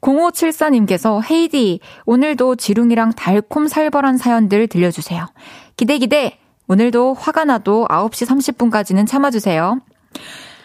[0.00, 5.26] 0574님께서 헤이디 오늘도 지룽이랑 달콤 살벌한 사연들 들려주세요.
[5.80, 6.36] 기대 기대
[6.68, 9.80] 오늘도 화가 나도 9시 30분까지는 참아주세요.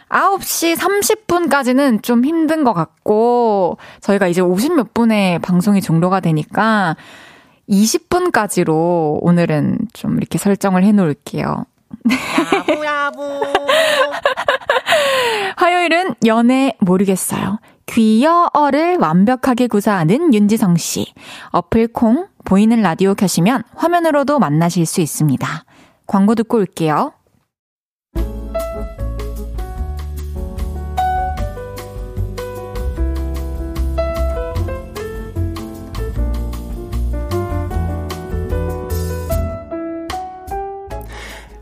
[0.10, 6.98] 9시 30분까지는 좀 힘든 것 같고, 저희가 이제 50 몇 분에 방송이 종료가 되니까,
[7.70, 11.64] 20분까지로 오늘은 좀 이렇게 설정을 해 놓을게요.
[15.56, 17.60] 화요일은 연애 모르겠어요.
[17.86, 21.14] 귀여어를 완벽하게 구사하는 윤지성 씨.
[21.52, 25.66] 어플 콩, 보이는 라디오 켜시면 화면으로도 만나실 수 있습니다.
[26.08, 27.12] 광고 듣고 올게요.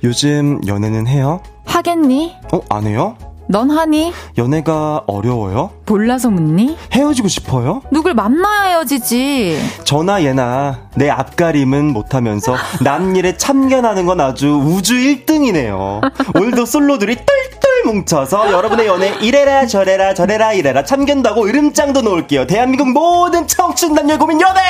[0.04, 1.41] 요즘 연애는 해요?
[1.63, 2.36] 하겠니?
[2.52, 3.17] 어, 안 해요?
[3.48, 4.14] 넌 하니?
[4.38, 5.72] 연애가 어려워요?
[5.86, 6.78] 몰라서 묻니?
[6.94, 7.82] 헤어지고 싶어요?
[7.92, 9.60] 누굴 만나야 헤어지지.
[9.84, 16.02] 저나 얘나 내 앞가림은 못하면서 남 일에 참견하는 건 아주 우주 1등이네요.
[16.36, 22.48] 오늘도 솔로들이 똘똘 뭉쳐서 여러분의 연애 이래라 저래라 저래라 이래라 참견도 하고 으름장도 놓을게요.
[22.48, 24.62] 대한민국 모든 청춘 남녀 고민 연애!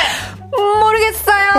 [0.55, 1.53] 모르겠어요.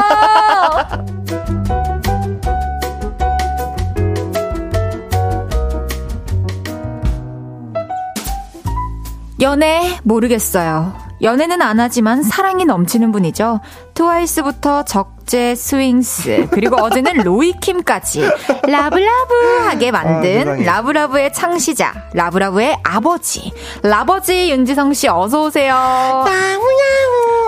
[9.44, 10.94] 연애 모르겠어요.
[11.20, 13.61] 연애는 안 하지만 사랑이 넘치는 분이죠.
[13.92, 18.22] 트와이스부터 적재 스윙스 그리고 어제는 로이킴까지
[18.66, 23.52] 라브라브하게 만든 아, 라브라브의 창시자 라브라브의 아버지
[23.83, 25.74] 라버지 윤지성 씨 어서 오세요.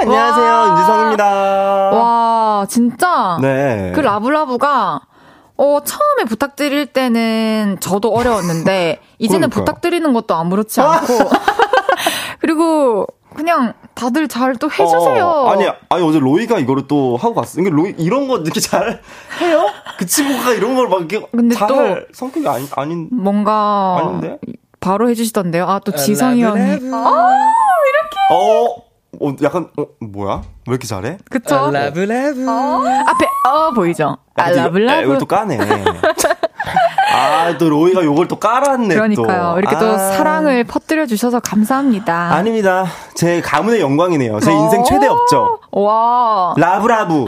[0.03, 0.53] 안녕하세요.
[0.53, 0.69] 와.
[0.69, 1.25] 윤지성입니다.
[1.25, 3.93] 와 진짜 네.
[3.95, 5.01] 그 라브라브가
[5.59, 9.65] 어, 처음에 부탁드릴 때는 저도 어려웠는데, 이제는 그러니까요.
[9.65, 11.07] 부탁드리는 것도 아무렇지 않고,
[12.51, 15.25] 그리고 그냥 다들 잘 또 해주세요.
[15.27, 17.61] 어, 아니, 아니, 어제 로이가 이거를 또 하고 갔어.
[17.61, 19.01] 이게 로이, 이런 거 이렇게 잘
[19.41, 19.67] 해요?
[19.99, 24.39] 그 친구가 이런 걸 막 이렇게 근데 잘 또- 할 성격이 아닌, 아닌, 뭔가, 아닌데?
[24.79, 25.67] 바로 해주시던데요.
[25.67, 26.61] 아, 또 지성이 형이.
[28.31, 28.75] 어,
[29.21, 30.43] 어, 약간, 어, 뭐야?
[30.69, 31.19] 왜 이렇게 잘해?
[31.29, 31.55] 그쵸?
[31.57, 31.89] 라브라브.
[33.09, 34.19] 앞에, 어, 보이죠?
[34.37, 35.01] 아, 아.
[35.03, 35.59] 이걸 또 까네.
[37.17, 38.95] 아, 또 로이가 요걸 또 깔았네.
[38.95, 39.53] 그러니까요.
[39.55, 39.59] 또.
[39.59, 39.99] 이렇게 또 아.
[39.99, 42.33] 사랑을 퍼뜨려 주셔서 감사합니다.
[42.35, 42.87] 아닙니다.
[43.15, 44.41] 제 가문의 영광이네요.
[44.41, 45.61] 제 인생 최대 업적.
[45.73, 47.25] 와, 라브라브.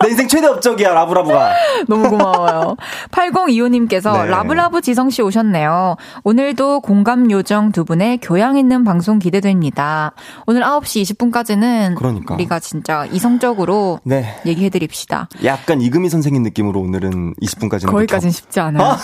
[0.00, 1.52] 내 인생 최대 업적이야, 라브라브가.
[1.88, 2.76] 너무 고마워요.
[3.10, 4.28] 8025님께서 네.
[4.30, 5.96] 라브라브 지성씨 오셨네요.
[6.24, 10.12] 오늘도 공감 요정 두 분의 교양 있는 방송 기대됩니다.
[10.46, 12.34] 오늘 9시 20분까지는 그러니까.
[12.34, 14.36] 우리가 진짜 이성적으로 네.
[14.46, 15.28] 얘기해 드립시다.
[15.44, 17.90] 약간 이금희 선생님 느낌으로 오늘은 20분까지는.
[17.90, 18.92] 거기까지는 쉽지 않아요.
[18.92, 18.96] 아,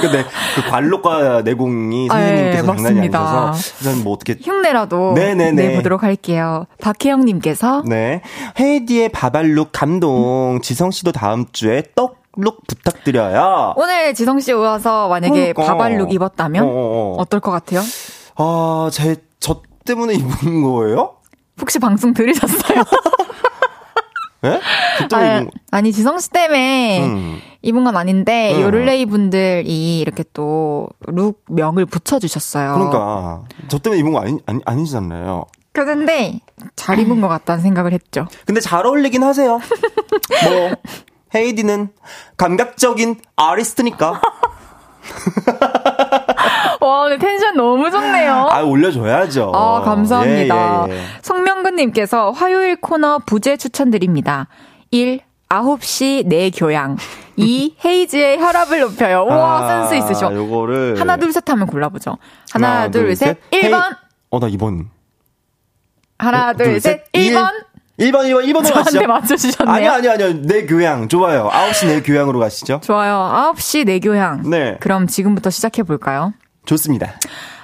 [0.00, 3.18] 근데 그 관록과 내공이 아, 선생님께서 예, 장난이 맞습니다.
[3.48, 5.68] 아니셔서 저는 뭐 어떻게 흉내라도 네네네.
[5.68, 6.66] 내보도록 할게요.
[6.80, 8.20] 박혜영님께서 네
[8.60, 13.74] 헤이디의 바발룩 감동 지성 씨도 다음 주에 떡 룩 부탁드려요.
[13.76, 15.66] 오늘 지성 씨 오셔서 만약에 그러니까.
[15.66, 17.16] 바발룩 입었다면 어, 어, 어.
[17.18, 17.82] 어떨 것 같아요?
[18.36, 21.16] 아, 제 저 때문에 입은 거예요?
[21.60, 22.84] 혹시 방송 들으셨어요?
[24.44, 24.60] 예?
[25.00, 25.46] 저 때문에 아.
[25.76, 27.40] 아니 지성 씨 때문에 음.
[27.62, 28.62] 입은 건 아닌데 음.
[28.62, 32.74] 요를레이 분들이 이렇게 또 룩 명을 붙여주셨어요.
[32.74, 35.44] 그러니까 저 때문에 입은 거 아니, 아니 아니잖아요.
[35.72, 36.40] 그런데
[36.76, 38.26] 잘 입은 것 같다는 생각을 했죠.
[38.46, 39.58] 근데 잘 어울리긴 하세요.
[40.44, 40.70] 뭐
[41.34, 41.88] 헤이디는
[42.36, 44.20] 감각적인 아리스트니까.
[46.80, 48.48] 와 오늘 텐션 너무 좋네요.
[48.50, 49.52] 아 올려줘야죠.
[49.54, 50.86] 아, 감사합니다.
[50.88, 51.02] 예, 예, 예.
[51.22, 54.48] 성명근님께서 화요일 코너 부제 추천드립니다.
[54.90, 55.20] 1.
[55.48, 56.96] 9시 내 교양.
[57.36, 57.76] 2.
[57.84, 59.26] 헤이즈의 혈압을 높여요.
[59.28, 60.34] 우와, 아, 센스 있으셔.
[60.34, 62.16] 요거를 하나, 둘, 셋 하면 골라보죠.
[62.52, 63.38] 하나, 둘, 셋.
[63.50, 63.96] 1번.
[64.30, 64.86] 어, 나 2번.
[66.24, 67.04] 하나, 둘, 셋.
[67.12, 67.34] 일.
[67.34, 67.50] 1번.
[67.98, 69.06] 1번, 1번, 1번으로 저한테 가시죠.
[69.06, 69.74] 맞춰주셨네요.
[69.74, 70.42] 아니요, 아니요, 아니요.
[70.42, 71.08] 내 교양.
[71.08, 71.50] 좋아요.
[71.52, 72.80] 9시 내 교양으로 가시죠.
[72.82, 73.52] 좋아요.
[73.54, 74.48] 9시 내 교양.
[74.48, 74.76] 네.
[74.80, 76.32] 그럼 지금부터 시작해볼까요?
[76.64, 77.12] 좋습니다.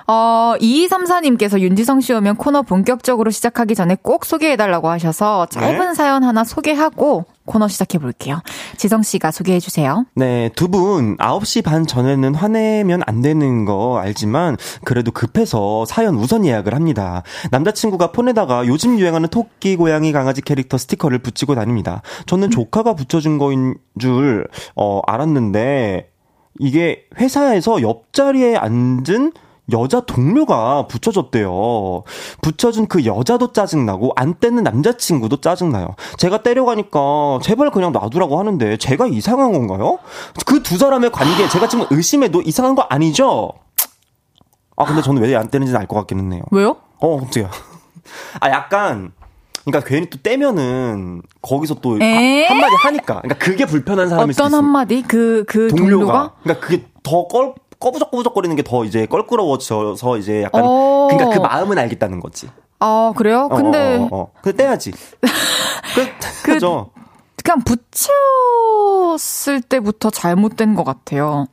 [0.06, 5.94] 어, 2234님께서 윤지성 씨 오면 코너 본격적으로 시작하기 전에 꼭 소개해달라고 하셔서 짧은 네.
[5.94, 8.40] 사연 하나 소개하고 코너 시작해 볼게요.
[8.76, 10.04] 지성 씨가 소개해 주세요.
[10.14, 16.44] 네, 두 분 9시 반 전에는 화내면 안 되는 거 알지만 그래도 급해서 사연 우선
[16.44, 17.22] 예약을 합니다.
[17.50, 22.02] 남자친구가 폰에다가 요즘 유행하는 토끼, 고양이, 강아지 캐릭터 스티커를 붙이고 다닙니다.
[22.26, 24.46] 저는 조카가 붙여준 거인 줄
[24.76, 26.10] 어, 알았는데
[26.60, 29.32] 이게 회사에서 옆자리에 앉은
[29.72, 32.02] 여자 동료가 붙여줬대요.
[32.42, 35.88] 붙여준 그 여자도 짜증나고 안 떼는 남자친구도 짜증나요.
[36.16, 39.98] 제가 때려가니까 제발 그냥 놔두라고 하는데 제가 이상한 건가요?
[40.46, 43.52] 그 두 사람의 관계 제가 지금 의심해도 이상한 거 아니죠?
[44.76, 46.42] 아 근데 저는 왜 안 떼는지는 알 것 같기는 해요.
[46.50, 46.76] 왜요?
[47.00, 47.50] 어 깜짝이야.
[48.40, 49.12] 아 약간
[49.64, 54.62] 그러니까 괜히 또 떼면은 거기서 또 한마디 하니까 그러니까 그게 불편한 사람일 수도 어떤 있어요.
[54.62, 55.02] 한마디?
[55.02, 55.90] 그, 그 동료가.
[55.90, 56.32] 동료가?
[56.42, 61.08] 그러니까 그게 더 껄, 꺼부적꺼부적거리는 게 더 이제 껄끄러워져서 이제 약간 어.
[61.10, 62.48] 그러니까 그 마음은 알겠다는 거지.
[62.80, 63.48] 아, 그래요?
[63.48, 63.96] 근데.
[63.96, 64.30] 어, 어, 어.
[64.42, 64.92] 그 떼야지.
[64.92, 66.06] 그,
[66.52, 66.90] 그죠?
[67.48, 71.46] 그냥 붙였을 때부터 잘못된 것 같아요.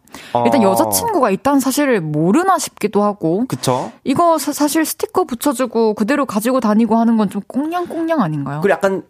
[0.45, 0.71] 일단 어.
[0.71, 3.45] 여자친구가 있다는 사실을 모르나 싶기도 하고.
[3.47, 3.91] 그쵸.
[4.03, 8.59] 이거 사, 실 스티커 붙여주고 그대로 가지고 다니고 하는 건 좀 꽁냥꽁냥 아닌가요?
[8.61, 9.03] 그리고 약간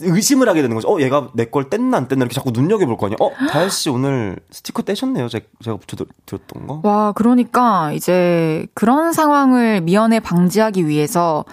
[0.00, 0.88] 의심을 하게 되는 거죠.
[0.88, 3.16] 어, 얘가 내 걸 뗐나 안 뗐나 이렇게 자꾸 눈여겨볼 거 아니야.
[3.20, 5.28] 어, 다혜씨 오늘 스티커 떼셨네요.
[5.28, 6.80] 제가, 제가 붙여드렸던 거.
[6.84, 11.44] 와, 그러니까 이제 그런 상황을 미연에 방지하기 위해서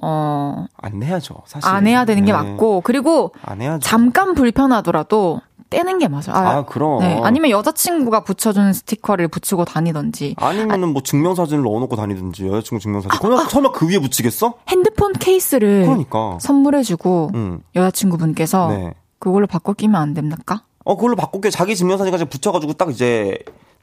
[0.00, 0.66] 어.
[0.76, 1.68] 안 해야죠, 사실.
[1.68, 2.38] 안 해야 되는 게 네.
[2.38, 3.32] 맞고, 그리고.
[3.42, 3.80] 안 해야죠.
[3.80, 5.40] 잠깐 불편하더라도
[5.70, 6.32] 떼는 게 맞아요.
[6.32, 7.00] 아, 아 그럼.
[7.00, 7.20] 네.
[7.22, 10.34] 아니면 여자친구가 붙여주는 스티커를 붙이고 다니던지.
[10.38, 13.18] 아니면은 뭐 증명사진을 넣어놓고 다니든지, 여자친구 증명사진.
[13.18, 14.54] 그러면 아, 설마 그 위에 붙이겠어?
[14.68, 15.84] 핸드폰 케이스를.
[15.84, 16.38] 그러니까.
[16.40, 17.60] 선물해주고, 음.
[17.74, 18.68] 여자친구분께서.
[18.68, 18.94] 네.
[19.18, 20.64] 그걸로 바꿔 끼면 안 됩니까?
[20.84, 23.38] 어, 그걸로 바꿔 끼 자기 증명사진까지 붙여가지고 딱 이제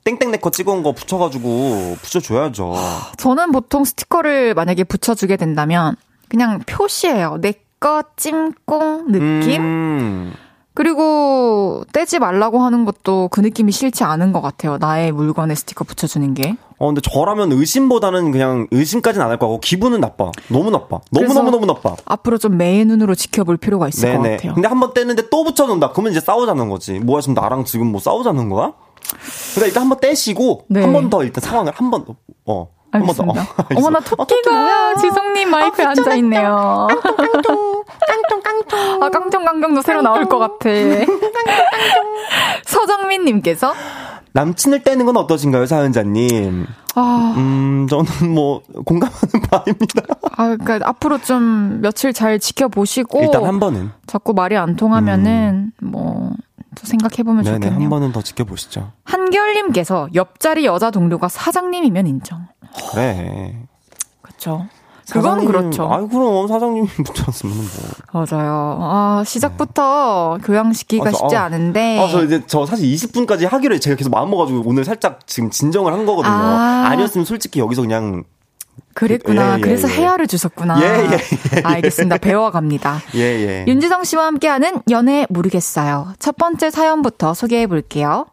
[0.06, 2.74] 땡땡 내거 찍어온 거 붙여가지고 붙여줘야죠.
[3.18, 5.95] 저는 보통 스티커를 만약에 붙여주게 된다면
[6.30, 7.38] 그냥 표시예요.
[7.41, 9.62] 내거 찜꽁 느낌?
[9.62, 10.34] 음.
[10.76, 14.78] 그리고 떼지 말라고 하는 것도 그 느낌이 싫지 않은 것 같아요.
[14.78, 16.56] 나의 물건에 스티커 붙여주는 게.
[16.78, 20.32] 어, 근데 저라면 의심보다는 그냥 의심까지는 안 할 거고 기분은 나빠.
[20.47, 21.02] 너무 나빠.
[21.12, 21.97] 너무너무너무 나빠.
[22.06, 24.18] 앞으로 좀 매의 눈으로 지켜볼 필요가 있을 네네.
[24.18, 24.54] 것 같아요.
[24.54, 25.91] 근데 한 번 떼는데 또 붙여놓는다.
[25.91, 27.00] 그러면 이제 싸우자는 거지.
[27.00, 28.72] 뭐야, 지금 나랑 지금 뭐 싸우자는 거야?
[29.55, 30.82] 그러니까 일단 한번 떼시고 네.
[30.82, 32.16] 한번 더 일단 상황을 한번 더.
[32.45, 32.68] 어.
[32.91, 33.41] 알겠습니다.
[33.41, 33.45] 어,
[33.76, 36.88] 어머나 토끼가 어, 지성님 마이크에 아, 앉아 있네요.
[37.16, 40.70] 깡통 깡통 깡통 아 깡통 깡통도 새로 나올 것 같아.
[42.66, 43.74] 서정민님께서
[44.34, 46.68] 남친을 떼는 건 어떠신가요, 사연자님?
[46.95, 50.03] 아, 음, 저는 뭐 공감하는 바입니다.
[50.38, 55.91] 아, 그러니까 앞으로 좀 며칠 잘 지켜보시고 일단 한 번은 자꾸 말이 안 통하면은 음.
[55.91, 56.32] 뭐
[56.76, 57.82] 생각해보면 네네, 좋겠네요.
[57.82, 58.92] 한 번은 더 지켜보시죠.
[59.04, 62.48] 한결님께서 옆자리 여자 동료가 사장님이면 인정.
[62.92, 63.56] 그래.
[64.22, 64.68] 그렇죠.
[65.12, 65.92] 그건 그렇죠.
[65.92, 68.26] 아이 그럼 사장님이 붙였으면 뭐.
[68.26, 68.78] 맞아요.
[68.82, 70.46] 아 시작부터 네.
[70.46, 72.00] 교양 시키기가 아, 쉽지 아, 않은데.
[72.00, 76.06] 아저 이제 저 사실 20분까지 하기로 제가 계속 마음 먹어가지고 오늘 살짝 지금 진정을 한
[76.06, 76.32] 거거든요.
[76.34, 76.94] 아.
[76.96, 78.24] 니었으면 솔직히 여기서 그냥
[79.00, 79.54] 그랬구나.
[79.54, 79.93] 예, 예, 그래서 예.
[79.93, 80.82] 해야를 주셨구나.
[80.82, 81.62] 예, 예, 예.
[81.64, 82.18] 알겠습니다.
[82.18, 83.00] 배워갑니다.
[83.16, 83.66] 예, 예.
[83.66, 86.14] 윤지성 씨와 함께하는 연애 모르겠어요.
[86.20, 88.26] 첫 번째 사연부터 소개해 볼게요.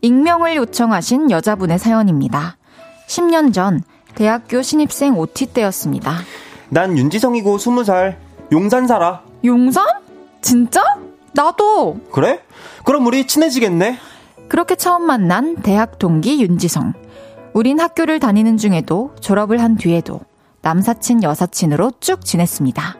[0.00, 2.56] 익명을 요청하신 여자분의 사연입니다.
[3.06, 3.82] 10년 전
[4.16, 6.14] 대학교 신입생 OT 때였습니다.
[6.68, 8.16] 난 윤지성이고 20살.
[8.50, 9.22] 용산 살아.
[9.44, 9.84] 용산?
[10.40, 10.82] 진짜?
[11.32, 11.98] 나도.
[12.12, 12.40] 그래?
[12.84, 13.98] 그럼 우리 친해지겠네?
[14.48, 16.94] 그렇게 처음 만난 대학 동기 윤지성.
[17.54, 20.20] 우린 학교를 다니는 중에도 졸업을 한 뒤에도
[20.62, 22.96] 남사친 여사친으로 쭉 지냈습니다.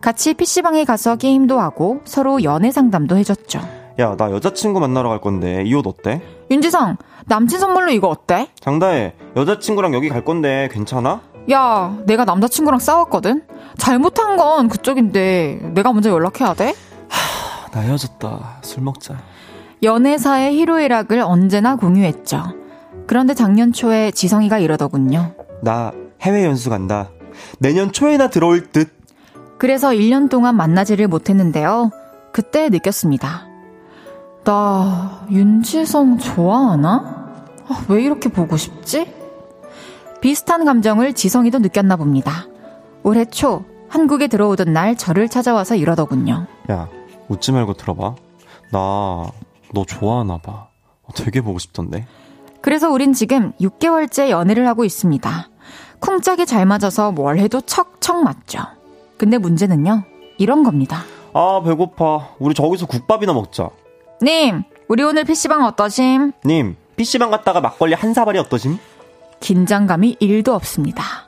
[0.00, 3.60] 같이 PC방에 가서 게임도 하고 서로 연애 상담도 해줬죠.
[3.98, 6.22] 야, 나 여자친구 만나러 갈 건데 이 옷 어때?
[6.50, 6.96] 윤지성,
[7.26, 8.48] 남친 선물로 이거 어때?
[8.60, 11.20] 장다혜, 여자친구랑 여기 갈 건데 괜찮아?
[11.50, 13.42] 야, 내가 남자친구랑 싸웠거든?
[13.76, 16.74] 잘못한 건 그쪽인데 내가 먼저 연락해야 돼?
[17.08, 17.37] 하,
[17.72, 18.58] 나 헤어졌다.
[18.62, 19.16] 술 먹자.
[19.82, 22.54] 연애사의 희로애락을 언제나 공유했죠.
[23.06, 25.34] 그런데 작년 초에 지성이가 이러더군요.
[25.62, 27.10] 나 해외 연수 간다.
[27.58, 28.92] 내년 초에나 들어올 듯.
[29.58, 31.90] 그래서 1년 동안 만나지를 못했는데요.
[32.32, 33.46] 그때 느꼈습니다.
[34.44, 37.28] 나 윤지성 좋아하나?
[37.68, 39.12] 아, 왜 이렇게 보고 싶지?
[40.20, 42.46] 비슷한 감정을 지성이도 느꼈나 봅니다.
[43.02, 46.46] 올해 초 한국에 들어오던 날 저를 찾아와서 이러더군요.
[46.70, 46.88] 야,
[47.28, 48.14] 웃지 말고 들어봐.
[48.72, 49.30] 나
[49.74, 50.68] 너 좋아하나 봐.
[51.14, 52.06] 되게 보고 싶던데.
[52.60, 55.48] 그래서 우린 지금 6개월째 연애를 하고 있습니다.
[56.00, 58.60] 쿵짝이 잘 맞아서 뭘 해도 척척 맞죠.
[59.16, 60.04] 근데 문제는요.
[60.38, 61.02] 이런 겁니다.
[61.32, 62.30] 아, 배고파.
[62.38, 63.70] 우리 저기서 국밥이나 먹자.
[64.22, 66.32] 님, 우리 오늘 PC방 어떠심?
[66.44, 68.78] 님, PC방 갔다가 막걸리 한 사발이 어떠심?
[69.40, 71.27] 긴장감이 1도 없습니다.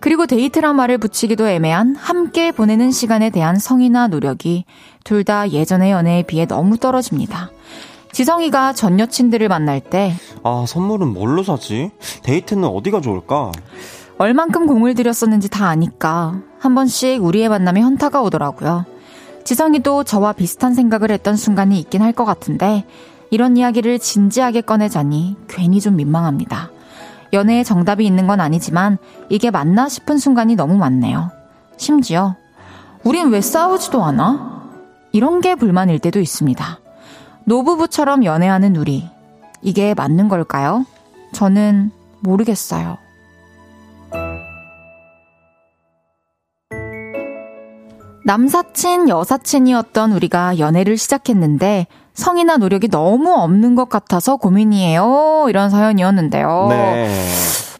[0.00, 4.64] 그리고 데이트란 말을 붙이기도 애매한 함께 보내는 시간에 대한 성의나 노력이
[5.04, 7.50] 둘 다 예전의 연애에 비해 너무 떨어집니다.
[8.12, 11.90] 지성이가 전 여친들을 만날 때 아, 선물은 뭘로 사지?
[12.22, 13.52] 데이트는 어디가 좋을까?
[14.18, 18.84] 얼만큼 공을 들였었는지 다 아니까 한 번씩 우리의 만남에 현타가 오더라고요.
[19.44, 22.84] 지성이도 저와 비슷한 생각을 했던 순간이 있긴 할 것 같은데
[23.30, 26.70] 이런 이야기를 진지하게 꺼내자니 괜히 좀 민망합니다.
[27.32, 28.98] 연애에 정답이 있는 건 아니지만
[29.28, 31.30] 이게 맞나 싶은 순간이 너무 많네요.
[31.76, 32.34] 심지어
[33.04, 34.70] 우린 왜 싸우지도 않아?
[35.12, 36.80] 이런 게 불만일 때도 있습니다.
[37.44, 39.08] 노부부처럼 연애하는 우리
[39.62, 40.84] 이게 맞는 걸까요?
[41.32, 42.98] 저는 모르겠어요.
[48.24, 51.86] 남사친, 여사친이었던 우리가 연애를 시작했는데
[52.18, 55.46] 성이나 노력이 너무 없는 것 같아서 고민이에요.
[55.48, 56.66] 이런 사연이었는데요.
[56.68, 57.08] 네.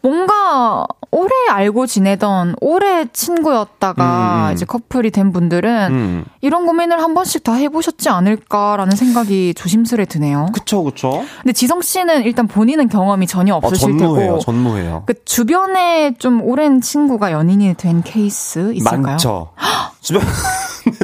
[0.00, 4.52] 뭔가 오래 알고 지내던 오래 친구였다가 음, 음.
[4.54, 6.24] 이제 커플이 된 분들은 음.
[6.40, 10.46] 이런 고민을 한 번씩 다 해보셨지 않을까라는 생각이 조심스레 드네요.
[10.52, 11.24] 그쵸, 그쵸.
[11.42, 14.38] 근데 지성 씨는 일단 본인은 경험이 전혀 어, 없으실 어, 전무해요, 테고.
[14.38, 15.02] 전무해요.
[15.06, 19.00] 그 주변에 좀 오랜 친구가 연인이 된 케이스 있을까요?
[19.00, 19.48] 많죠.
[20.00, 20.22] 주변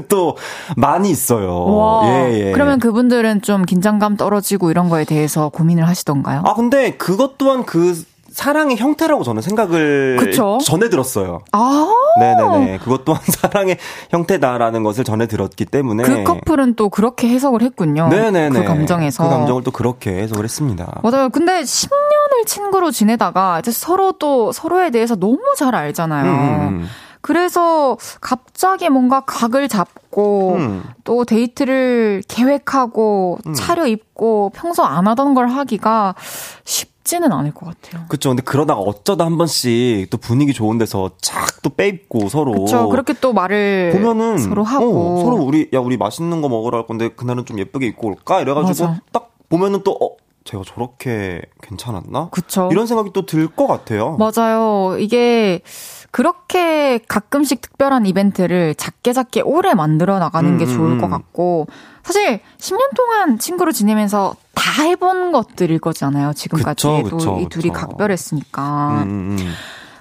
[0.08, 0.36] 또
[0.76, 1.64] 많이 있어요.
[1.64, 2.52] 와, 예, 예.
[2.52, 6.42] 그러면 그분들은 좀 긴장감 떨어지고 이런 거에 대해서 고민을 하시던가요?
[6.44, 7.94] 아, 근데 그것 또한 그
[8.34, 10.58] 사랑의 형태라고 저는 생각을 그쵸?
[10.64, 11.42] 전해 들었어요.
[11.52, 11.88] 아.
[12.18, 12.78] 네네네.
[12.78, 13.78] 그것 또한 사랑의
[14.10, 18.08] 형태다라는 것을 전해 들었기 때문에 그 커플은 또 그렇게 해석을 했군요.
[18.08, 18.60] 네네네.
[18.60, 21.00] 그 감정에서 그 감정을 또 그렇게 해석을 했습니다.
[21.02, 21.28] 맞아요.
[21.28, 26.24] 근데 10년을 친구로 지내다가 이제 서로 또 서로에 대해서 너무 잘 알잖아요.
[26.24, 26.30] 음.
[26.30, 26.88] 음, 음.
[27.24, 30.82] 그래서 갑자기 뭔가 각을 잡고 음.
[31.04, 33.54] 또 데이트를 계획하고 음.
[33.54, 36.14] 차려입고 평소 안 하던 걸 하기가
[36.64, 38.04] 쉽지는 않을 것 같아요.
[38.08, 38.28] 그렇죠.
[38.28, 42.52] 근데 그러다가 어쩌다 한 번씩 또 분위기 좋은 데서 착 또 빼입고 서로.
[42.52, 42.90] 그렇죠.
[42.90, 46.86] 그렇게 또 말을 보면은 서로 하고 어, 서로 우리 야 우리 맛있는 거 먹으러 갈
[46.86, 49.00] 건데 그날은 좀 예쁘게 입고 올까 이래가지고 맞아.
[49.12, 50.10] 딱 보면은 또 어.
[50.44, 52.28] 제가 저렇게 괜찮았나?
[52.30, 52.68] 그쵸.
[52.70, 54.18] 이런 생각이 또 들 것 같아요.
[54.18, 54.98] 맞아요.
[54.98, 55.62] 이게
[56.14, 61.10] 그렇게 가끔씩 특별한 이벤트를 작게 작게 오래 만들어 나가는 음, 게 좋을 음, 것 음.
[61.10, 61.66] 같고
[62.04, 66.32] 사실 10년 동안 친구로 지내면서 다 해본 것들일 거잖아요.
[66.34, 69.02] 지금까지도 이 둘이 각별했으니까.
[69.02, 69.52] 음, 음, 음.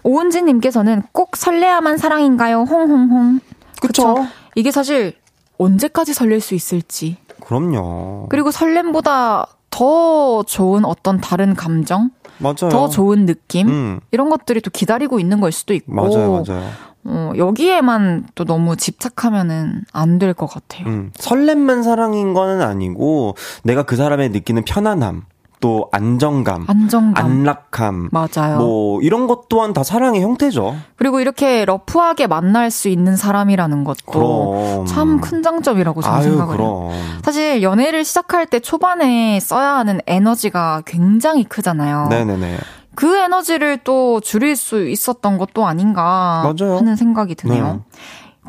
[0.04, 2.62] 오은지님께서는 꼭 설레야만 사랑인가요?
[2.62, 3.40] 홍홍홍.
[3.82, 4.14] 그쵸.
[4.14, 4.28] 그쵸.
[4.54, 5.16] 이게 사실
[5.58, 7.18] 언제까지 설렐 수 있을지.
[7.44, 8.28] 그럼요.
[8.30, 12.12] 그리고 설렘보다 더 좋은 어떤 다른 감정?
[12.44, 12.70] 맞아요.
[12.70, 14.00] 더 좋은 느낌 음.
[14.12, 16.70] 이런 것들이 또 기다리고 있는 걸 수도 있고 맞아요, 맞아요.
[17.06, 20.88] 어, 여기에만 또 너무 집착하면은 안 될 것 같아요.
[20.88, 25.24] 음, 설렘만 사랑인 거는 아니고 내가 그 사람의 느끼는 편안함
[25.64, 28.58] 또 안정감, 안정감, 안락함, 맞아요.
[28.58, 30.76] 뭐 이런 것 또한 다 사랑의 형태죠.
[30.98, 36.90] 그리고 이렇게 러프하게 만날 수 있는 사람이라는 것도 참 큰 장점이라고 저는 아유, 생각을 해요.
[37.24, 42.08] 사실 연애를 시작할 때 초반에 써야 하는 에너지가 굉장히 크잖아요.
[42.10, 42.58] 네네네.
[42.96, 46.76] 그 에너지를 또 줄일 수 있었던 것도 아닌가 맞아요.
[46.76, 47.66] 하는 생각이 드네요.
[47.66, 47.80] 네.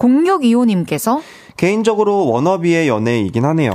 [0.01, 1.21] 0625님께서
[1.57, 3.73] 개인적으로 워너비의 연애이긴 하네요.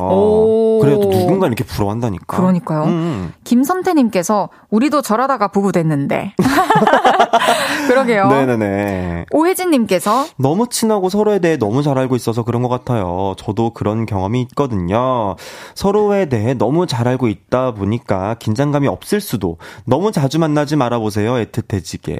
[0.82, 2.38] 그래도 누군가 이렇게 부러워한다니까.
[2.38, 2.84] 그러니까요.
[2.84, 2.90] 음.
[2.90, 3.34] 음.
[3.44, 6.34] 김선태님께서 우리도 저러다가 부부 됐는데.
[7.88, 8.28] 그러게요.
[8.28, 9.26] 네네네.
[9.32, 13.34] 오혜진님께서 너무 친하고 서로에 대해 너무 잘 알고 있어서 그런 것 같아요.
[13.38, 15.36] 저도 그런 경험이 있거든요.
[15.76, 21.34] 서로에 대해 너무 잘 알고 있다 보니까 긴장감이 없을 수도 너무 자주 만나지 말아보세요.
[21.34, 22.20] 애틋해지게.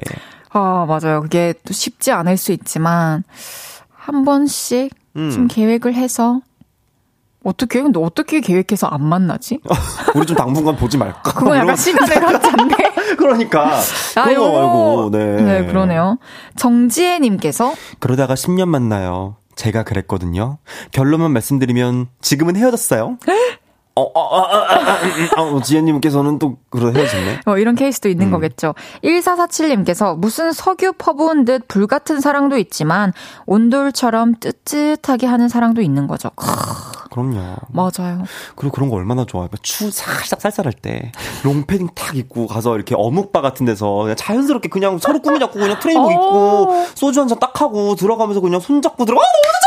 [0.52, 1.20] 아, 맞아요.
[1.22, 3.22] 그게 또 쉽지 않을 수 있지만,
[3.94, 5.30] 한 번씩 음.
[5.30, 6.40] 좀 계획을 해서
[7.42, 9.60] 어떻게 근데 어떻게 계획해서 안 만나지?
[10.14, 11.32] 우리 좀 당분간 보지 말까?
[11.32, 12.76] 그거 약간 시간을 갖잡네.
[13.16, 13.80] 그러니까
[14.14, 15.42] 그런 거 말고 네.
[15.42, 16.18] 네 그러네요.
[16.56, 19.36] 정지혜 님께서 그러다가 10년 만나요.
[19.56, 20.58] 제가 그랬거든요.
[20.92, 23.18] 결론만 말씀드리면 지금은 헤어졌어요.
[23.96, 27.40] 어, 어, 어, 어, 어, 어, 지혜님께서는 또, 그러 헤어졌네?
[27.46, 28.30] 어, 이런 케이스도 있는 음.
[28.32, 28.74] 거겠죠.
[29.04, 33.12] 1447님께서 무슨 석유 퍼부은 듯 불같은 사랑도 있지만,
[33.46, 36.30] 온돌처럼 뜨뜻하게 하는 사랑도 있는 거죠.
[37.10, 37.56] 그럼요.
[37.72, 38.22] 맞아요.
[38.54, 39.48] 그리고 그런 거 얼마나 좋아요.
[39.62, 41.10] 추 살짝 쌀쌀할 때
[41.42, 45.80] 롱패딩 탁 입고 가서 이렇게 어묵바 같은 데서 그냥 자연스럽게 그냥 서로 꾸미 잡고 그냥
[45.80, 49.22] 트레이닝복 입고 소주 한 잔 딱 하고 들어가면서 그냥 손 잡고 들어가.
[49.22, 49.59] 아, 너무.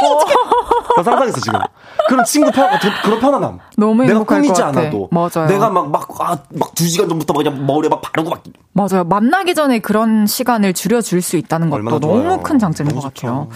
[0.98, 1.60] 나 상상했어 지금.
[2.08, 2.70] 그런 친구 편
[3.04, 3.60] 그런 편안함.
[3.78, 5.10] 너무 내가 꾸미지 않아도.
[5.12, 5.48] 맞아요.
[5.48, 8.44] 내가 막막아막두 시간 전부터 그냥 머리에 막 바르고 막.
[8.74, 9.04] 맞아요.
[9.04, 13.48] 만나기 전에 그런 시간을 줄여 줄 수 있다는 것도 너무 큰 장점인 것 같아요.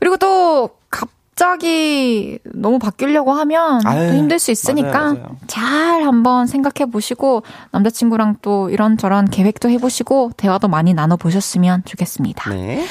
[0.00, 5.36] 그리고 또 갑자기 너무 바뀌려고 하면 아유, 또 힘들 수 있으니까 맞아요, 맞아요.
[5.46, 12.50] 잘 한번 생각해 보시고 남자친구랑 또 이런저런 계획도 해 보시고 대화도 많이 나눠 보셨으면 좋겠습니다.
[12.50, 12.84] 네.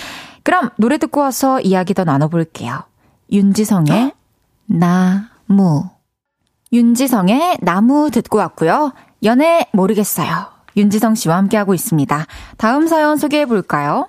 [0.43, 2.83] 그럼 노래 듣고 와서 이야기 더 나눠볼게요.
[3.32, 4.11] 윤지성의
[4.65, 5.86] 나무.
[6.73, 8.91] 윤지성의 나무 듣고 왔고요.
[9.23, 10.47] 연애 모르겠어요.
[10.75, 12.25] 윤지성 씨와 함께하고 있습니다.
[12.57, 14.07] 다음 사연 소개해 볼까요?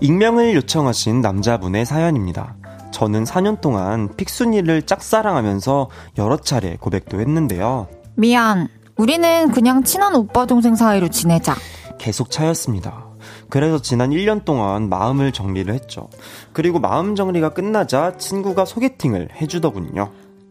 [0.00, 2.56] 익명을 요청하신 남자분의 사연입니다.
[2.90, 7.88] 저는 4년 동안 픽순이를 짝사랑하면서 여러 차례 고백도 했는데요.
[8.16, 8.68] 미안.
[8.96, 11.54] 우리는 그냥 친한 오빠 동생 사이로 지내자.
[11.98, 13.06] 계속 차였습니다.
[13.48, 16.08] 그래서 지난 1년 동안 마음을 정리를 했죠.
[16.52, 20.10] 그리고 마음 정리가 끝나자 친구가 소개팅을 해주더군요.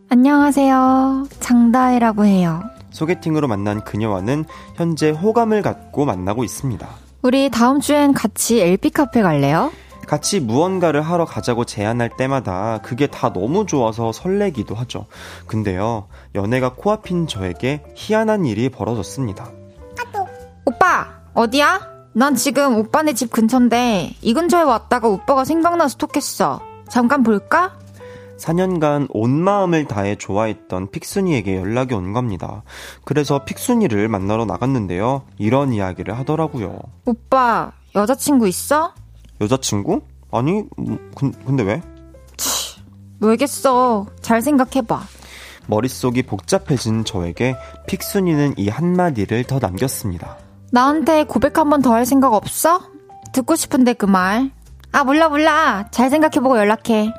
[0.10, 1.28] 안녕하세요.
[1.40, 2.62] 장다혜라고 해요.
[2.92, 6.88] 소개팅으로 만난 그녀와는 현재 호감을 갖고 만나고 있습니다.
[7.22, 9.72] 우리 다음 주엔 같이 LP 카페 갈래요?
[10.08, 15.06] 같이 무언가를 하러 가자고 제안할 때마다 그게 다 너무 좋아서 설레기도 하죠.
[15.48, 19.50] 근데요, 연애가 코앞인 저에게 희한한 일이 벌어졌습니다.
[20.66, 21.90] 오빠, 어디야?
[22.14, 26.62] 난 지금 오빠네 집 근처인데 이 근처에 왔다가 오빠가 생각나서 톡했어.
[26.90, 27.78] 잠깐 볼까?
[28.38, 32.64] 4년간 온 마음을 다해 좋아했던 픽순이에게 연락이 온 겁니다.
[33.06, 35.24] 그래서 픽순이를 만나러 나갔는데요.
[35.38, 36.80] 이런 이야기를 하더라고요.
[37.06, 38.94] 오빠, 여자친구 있어?
[39.42, 40.02] 여자친구?
[40.32, 41.82] 아니, 음, 근, 근데 왜?
[43.20, 44.08] 왜겠어.
[44.22, 45.02] 잘 생각해봐.
[45.68, 47.56] 머릿속이 복잡해진 저에게
[47.88, 50.38] 픽순이는 이 한마디를 더 남겼습니다.
[50.72, 52.82] 나한테 고백 한 번 더 할 생각 없어?
[53.34, 54.52] 듣고 싶은데 그 말.
[54.92, 55.88] 아, 몰라, 몰라.
[55.92, 57.12] 잘 생각해보고 연락해.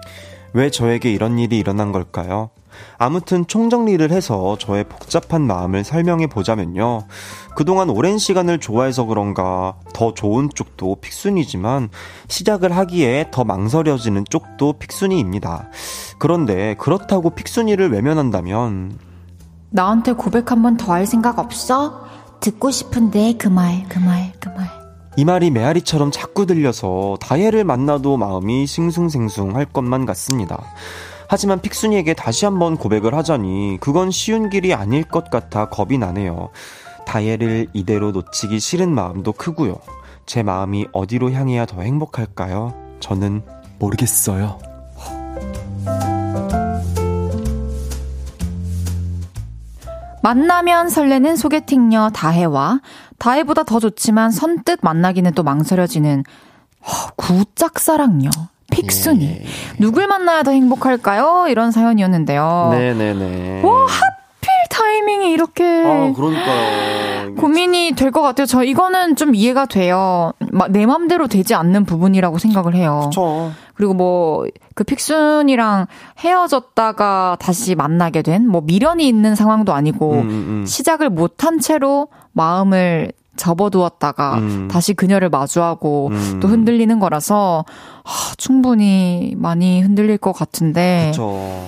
[0.55, 2.51] 왜 저에게 이런 일이 일어난 걸까요?
[2.99, 7.03] 아무튼 총정리를 해서 저의 복잡한 마음을 설명해 보자면요.
[7.57, 11.91] 그동안 오랜 시간을 좋아해서 그런가 더 좋은 쪽도 픽순이지만
[12.29, 15.69] 시작을 하기에 더 망설여지는 쪽도 픽순이입니다.
[16.19, 18.99] 그런데 그렇다고 픽순이를 외면한다면
[19.71, 22.05] 나한테 고백 한 번 더 할 생각 없어?
[22.41, 24.69] 듣고 싶은데 그 말, 그 말, 그 말.
[25.17, 30.63] 이 말이 메아리처럼 자꾸 들려서 다혜를 만나도 마음이 싱숭생숭 할 것만 같습니다.
[31.29, 36.51] 하지만 픽순이에게 다시 한번 고백을 하자니 그건 쉬운 길이 아닐 것 같아 겁이 나네요.
[37.07, 39.77] 다혜를 이대로 놓치기 싫은 마음도 크고요.
[40.27, 42.75] 제 마음이 어디로 향해야 더 행복할까요?
[43.01, 43.43] 저는
[43.79, 44.59] 모르겠어요.
[50.23, 52.81] 만나면 설레는 소개팅녀 다혜와
[53.19, 56.23] 다혜보다 더 좋지만 선뜻 만나기는 또 망설여지는
[56.87, 58.31] 허, 구짝사랑녀
[58.73, 59.45] 픽순이 예.
[59.79, 61.47] 누굴 만나야 더 행복할까요?
[61.49, 62.69] 이런 사연이었는데요.
[62.73, 63.63] 네네네.
[63.63, 67.35] 와 하필 타이밍이 이렇게 아, 그러니까요.
[67.37, 68.47] 고민이 될 것 같아요.
[68.47, 70.33] 저 이거는 좀 이해가 돼요.
[70.51, 73.03] 마- 내 맘대로 되지 않는 부분이라고 생각을 해요.
[73.07, 73.53] 그쵸.
[73.75, 74.45] 그리고 뭐
[74.75, 75.87] 그 픽순이랑
[76.21, 80.29] 헤어졌다가 다시 만나게 된 뭐 미련이 있는 상황도 아니고 음,
[80.63, 80.65] 음.
[80.67, 84.69] 시작을 못한 채로 마음을 접어두었다가 음.
[84.71, 86.41] 다시 그녀를 마주하고 음.
[86.41, 87.65] 또 흔들리는 거라서
[88.05, 91.67] 하, 충분히 많이 흔들릴 것 같은데 그쵸.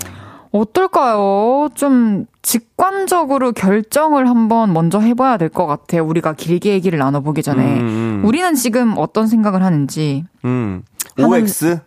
[0.53, 1.69] 어떨까요?
[1.75, 6.05] 좀 직관적으로 결정을 한번 먼저 해봐야 될 것 같아요.
[6.07, 8.23] 우리가 길게 얘기를 나눠보기 전에 음, 음.
[8.25, 10.83] 우리는 지금 어떤 생각을 하는지 음.
[11.19, 11.81] OX?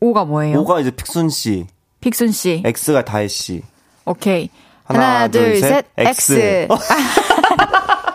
[0.00, 0.58] O가 뭐예요?
[0.60, 1.66] O가 이제 픽순 씨,
[2.00, 2.62] 픽순 씨.
[2.66, 3.62] X가 다혜 씨.
[4.04, 4.50] 오케이.
[4.84, 6.32] 하나, 하나, 둘, 둘, 셋, 셋, X.
[6.32, 6.68] X.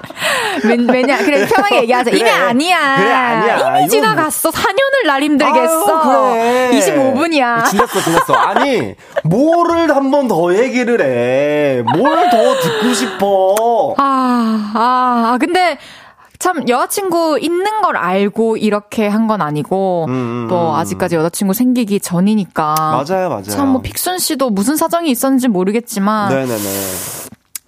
[0.64, 2.12] 왜, 왜냐, 그래, 편하게 얘기하자.
[2.12, 2.30] 그래.
[2.30, 2.96] 아니야.
[2.98, 3.56] 그래, 아니야.
[3.78, 4.50] 이미 이건- 지나갔어.
[4.52, 5.86] 4년을 날 힘들겠어.
[5.86, 6.70] 아유, 그래.
[6.80, 7.70] 25분이야.
[7.70, 8.34] 지났어, 지났어.
[8.34, 11.82] 아니, 뭐를 한 번 더 얘기를 해.
[11.84, 13.96] 뭘 더 듣고 싶어.
[13.98, 15.78] 아, 아, 아, 근데
[16.39, 20.76] 참 여자친구 있는 걸 알고 이렇게 한 건 아니고 음, 음, 또 음.
[20.76, 22.76] 아직까지 여자친구 생기기 전이니까.
[23.08, 23.44] 맞아요, 맞아요.
[23.44, 26.58] 참 뭐 픽순 씨도 무슨 사정이 있었는지 모르겠지만 네네네.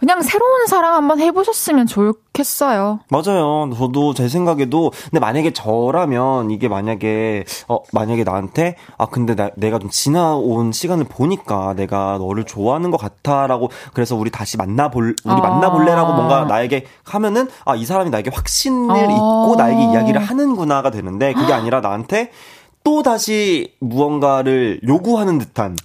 [0.03, 2.99] 그냥 새로운 사랑 한번 해보셨으면 좋겠어요.
[3.07, 3.69] 맞아요.
[3.73, 9.79] 저도 제 생각에도 근데 만약에 저라면 이게 만약에 어 만약에 나한테 아 근데 나, 내가
[9.79, 15.37] 좀 지나온 시간을 보니까 내가 너를 좋아하는 것 같아라고 그래서 우리 다시 만나볼 우리 아.
[15.37, 19.03] 만나볼래라고 뭔가 나에게 하면은 아 이 사람이 나에게 확신을 아.
[19.03, 22.31] 잊고 나에게 이야기를 하는구나가 되는데 그게 아니라 나한테
[22.83, 25.77] 또 다시 무언가를 요구하는 듯한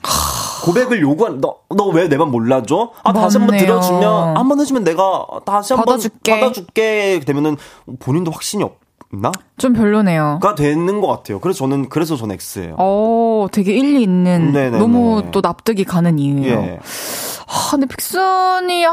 [0.64, 2.90] 고백을 요구한 너 너 왜 내 맘 몰라줘?
[3.04, 3.66] 아 다시 한번 맞네요.
[3.66, 6.40] 들어주면 한 번 해주면 내가 다시 한 번 받아줄게.
[6.40, 7.56] 받아줄게 되면은
[7.98, 8.78] 본인도 확신이 없
[9.10, 9.32] 나?
[9.56, 10.38] 좀 별로네요.
[10.42, 11.38] 가 되는 것 같아요.
[11.40, 12.74] 그래서 저는 그래서 저는 X예요.
[12.78, 14.78] 어, 되게 일리 있는 네네네.
[14.78, 16.58] 너무 또 납득이 가는 이유예요.
[16.60, 16.78] 예.
[17.46, 18.92] 아, 근데 픽슨이 아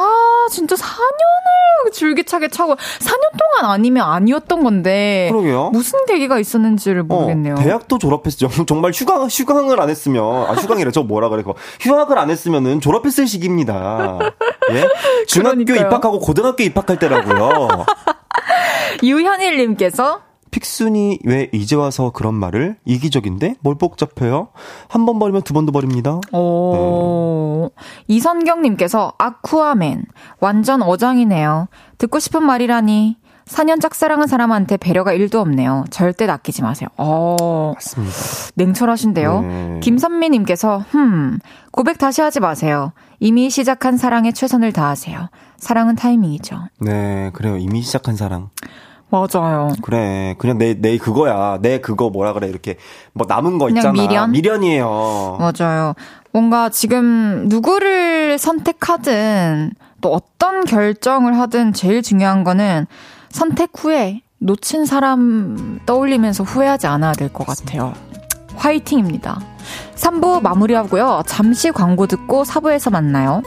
[0.49, 5.71] 진짜 4년을 줄기차게 차고 4년 동안 아니면 아니었던 건데 그러게요.
[5.73, 7.55] 무슨 계기가 있었는지를 모르겠네요.
[7.55, 8.49] 어, 대학도 졸업했죠.
[8.65, 13.27] 정말 휴강 휴강을 안 했으면 아 휴강이래 저 뭐라 그래 그거 휴학을 안 했으면은 졸업했을
[13.27, 14.19] 시기입니다.
[14.71, 14.87] 예?
[15.27, 15.87] 중학교 그러니까요.
[15.87, 17.85] 입학하고 고등학교 입학할 때라고요.
[19.03, 24.49] 유현일님께서 픽순이 왜 이제 와서 그런 말을 이기적인데 뭘 복잡해요?
[24.87, 26.21] 한 번 버리면 두 번도 버립니다.
[26.31, 27.71] 오.
[28.07, 30.05] 이선경님께서 아쿠아맨
[30.39, 31.67] 완전 어장이네요.
[31.97, 35.85] 듣고 싶은 말이라니 4년 짝사랑한 사람한테 배려가 1도 없네요.
[35.91, 36.89] 절대 낚이지 마세요.
[36.97, 37.73] 어.
[37.75, 38.15] 맞습니다.
[38.55, 39.41] 냉철하신데요.
[39.41, 39.79] 네.
[39.83, 41.39] 김선미 님께서 흠
[41.71, 42.91] 고백 다시 하지 마세요.
[43.19, 45.29] 이미 시작한 사랑에 최선을 다하세요.
[45.57, 46.59] 사랑은 타이밍이죠.
[46.81, 47.57] 네, 그래요.
[47.57, 48.49] 이미 시작한 사랑.
[49.09, 49.69] 맞아요.
[49.81, 50.35] 그래.
[50.39, 51.59] 그냥 내, 내 그거야.
[51.61, 52.47] 내 그거 뭐라 그래.
[52.47, 52.77] 이렇게
[53.13, 53.91] 뭐 남은 거 있잖아.
[53.91, 54.31] 미련?
[54.31, 55.37] 미련이에요.
[55.39, 55.93] 맞아요.
[56.31, 59.71] 뭔가 지금 누구를 선택하든
[60.01, 62.87] 또 어떤 결정을 하든 제일 중요한 거는
[63.35, 67.93] 선택 후에 놓친 사람 떠올리면서 후회하지 않아야 될 것 같아요.
[68.55, 69.41] 화이팅입니다.
[69.95, 71.23] 3부 마무리하고요.
[71.27, 73.43] 잠시 광고 듣고 4부에서 만나요.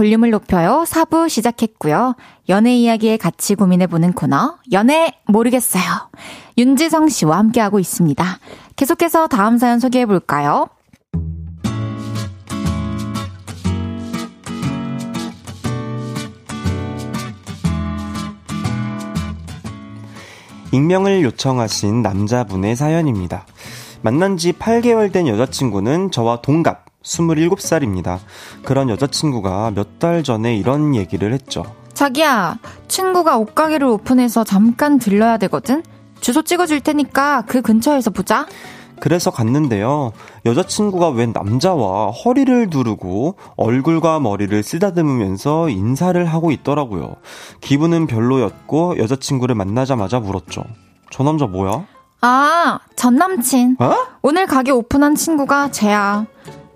[0.00, 2.14] 볼륨을 높여요 4부 시작했고요.
[2.48, 5.82] 연애 이야기에 같이 고민해보는 코너 연애 모르겠어요.
[6.56, 8.24] 윤지성 씨와 함께하고 있습니다.
[8.76, 10.68] 계속해서 다음 사연 소개해볼까요?
[20.72, 23.44] 익명을 요청하신 남자분의 사연입니다.
[24.00, 28.18] 만난 지 8개월 된 여자친구는 저와 동갑 27살입니다.
[28.64, 31.62] 그런 여자친구가 몇 달 전에 이런 얘기를 했죠.
[31.92, 35.82] 자기야, 친구가 옷가게를 오픈해서 잠깐 들러야 되거든?
[36.20, 38.46] 주소 찍어줄 테니까 그 근처에서 보자.
[38.98, 40.12] 그래서 갔는데요.
[40.46, 47.16] 여자친구가 웬 남자와 허리를 두르고 얼굴과 머리를 쓰다듬으면서 인사를 하고 있더라고요.
[47.62, 50.64] 기분은 별로였고 여자친구를 만나자마자 물었죠.
[51.10, 51.84] 저 남자 뭐야?
[52.22, 53.76] 아, 전 남친.
[53.80, 53.94] 어?
[54.20, 56.26] 오늘 가게 오픈한 친구가 쟤야.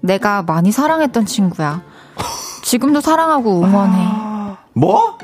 [0.05, 1.82] 내가 많이 사랑했던 친구야.
[2.62, 4.57] 지금도 사랑하고 응원해.
[4.74, 5.16] 뭐?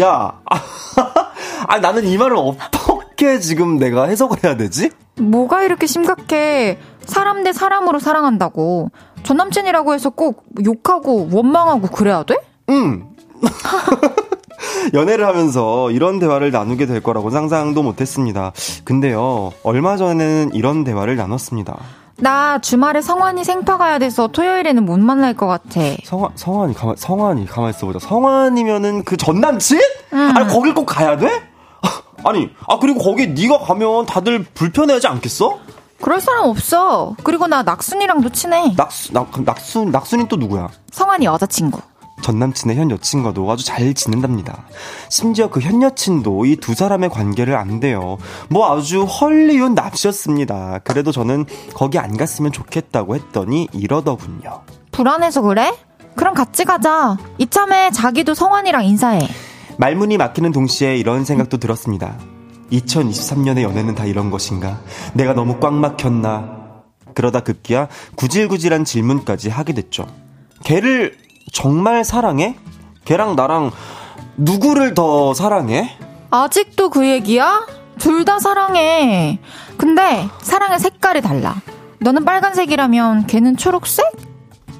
[0.00, 0.40] 야,
[1.68, 4.90] 아, 나는 이 말을 어떻게 지금 내가 해석을 해야 되지?
[5.16, 6.78] 뭐가 이렇게 심각해.
[7.04, 8.90] 사람 대 사람으로 사랑한다고.
[9.22, 12.36] 전 남친이라고 해서 꼭 욕하고 원망하고 그래야 돼?
[12.70, 13.06] 응.
[14.94, 18.52] 연애를 하면서 이런 대화를 나누게 될 거라고 상상도 못했습니다.
[18.84, 21.76] 근데요, 얼마 전에는 이런 대화를 나눴습니다.
[22.18, 25.80] 나 주말에 성환이 생파 가야 돼서 토요일에는 못 만날 것 같아.
[26.04, 27.98] 성환, 성환이, 가만, 성환이, 가만 있어보자.
[27.98, 29.80] 성환이면은 그 전 남친?
[30.12, 31.28] 아니, 거길 꼭 가야 돼?
[32.24, 35.58] 아니, 아, 그리고 거기 네가 가면 다들 불편해하지 않겠어?
[36.00, 37.14] 그럴 사람 없어.
[37.24, 38.74] 그리고 나 낙순이랑도 친해.
[38.76, 40.68] 낙수, 낙, 낙순, 낙순이 또 누구야?
[40.92, 41.80] 성환이 여자친구.
[42.24, 44.64] 전 남친의 현 여친과도 아주 잘 지낸답니다.
[45.10, 48.16] 심지어 그 현 여친도 이 두 사람의 관계를 안돼요.
[48.48, 50.78] 뭐 아주 헐리웃 납시였습니다.
[50.84, 51.44] 그래도 저는
[51.74, 54.62] 거기 안 갔으면 좋겠다고 했더니 이러더군요.
[54.90, 55.74] 불안해서 그래?
[56.16, 57.18] 그럼 같이 가자.
[57.36, 59.20] 이참에 자기도 성환이랑 인사해.
[59.76, 62.16] 말문이 막히는 동시에 이런 생각도 들었습니다.
[62.72, 64.80] 2023년의 연애는 다 이런 것인가?
[65.12, 66.64] 내가 너무 꽉 막혔나?
[67.14, 70.06] 그러다 급기야 구질구질한 질문까지 하게 됐죠.
[70.64, 71.18] 걔를
[71.52, 72.56] 정말 사랑해?
[73.04, 73.70] 걔랑 나랑
[74.36, 75.96] 누구를 더 사랑해?
[76.30, 77.66] 아직도 그 얘기야?
[77.98, 79.38] 둘 다 사랑해.
[79.76, 81.56] 근데 사랑의 색깔이 달라.
[82.00, 84.04] 너는 빨간색이라면 걔는 초록색?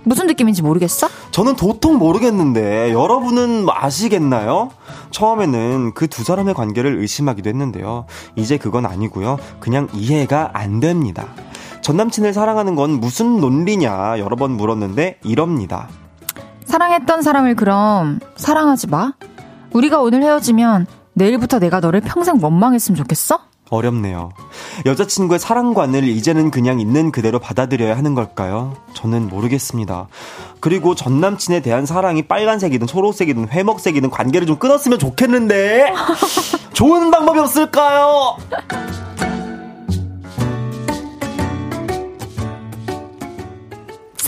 [0.07, 1.09] 무슨 느낌인지 모르겠어?
[1.31, 4.71] 저는 도통 모르겠는데 여러분은 아시겠나요?
[5.11, 8.07] 처음에는 그 두 사람의 관계를 의심하기도 했는데요.
[8.37, 9.39] 이제 그건 아니고요.
[9.61, 11.29] 그냥 이해가 안 됩니다.
[11.81, 15.89] 전 남친을 사랑하는 건 무슨 논리냐 여러 번 물었는데 이럽니다.
[16.65, 19.12] 사랑했던 사람을 그럼 사랑하지 마.
[19.73, 23.39] 우리가 오늘 헤어지면 내일부터 내가 너를 평생 원망했으면 좋겠어?
[23.71, 24.31] 어렵네요.
[24.87, 28.75] 여자친구의 사랑관을 이제는 그냥 있는 그대로 받아들여야 하는 걸까요?
[28.93, 30.07] 저는 모르겠습니다.
[30.61, 35.93] 그리고 전 남친에 대한 사랑이 빨간색이든 초록색이든 회먹색이든 관계를 좀 끊었으면 좋겠는데
[36.73, 38.37] 좋은 방법이 없을까요?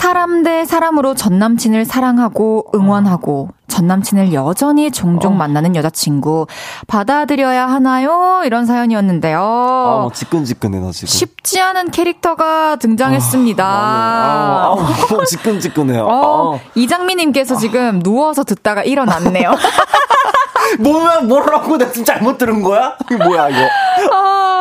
[0.07, 5.35] 사람 대 사람으로 전 남친을 사랑하고 응원하고 전 남친을 여전히 종종 어.
[5.35, 6.47] 만나는 여자친구
[6.87, 8.41] 받아들여야 하나요?
[8.45, 9.37] 이런 사연이었는데요.
[9.37, 11.07] 아, 막 지끈지끈해 나 지금.
[11.07, 13.65] 쉽지 않은 캐릭터가 등장했습니다.
[13.65, 16.05] 아, 아, 아, 지끈지끈해요.
[16.05, 16.59] 어, 아.
[16.75, 19.55] 이장미님께서 지금 누워서 듣다가 일어났네요.
[20.79, 22.95] 뭐야, 뭐라고 내가 지금 잘못 들은 거야?
[23.11, 23.59] 이게 뭐야, 이거?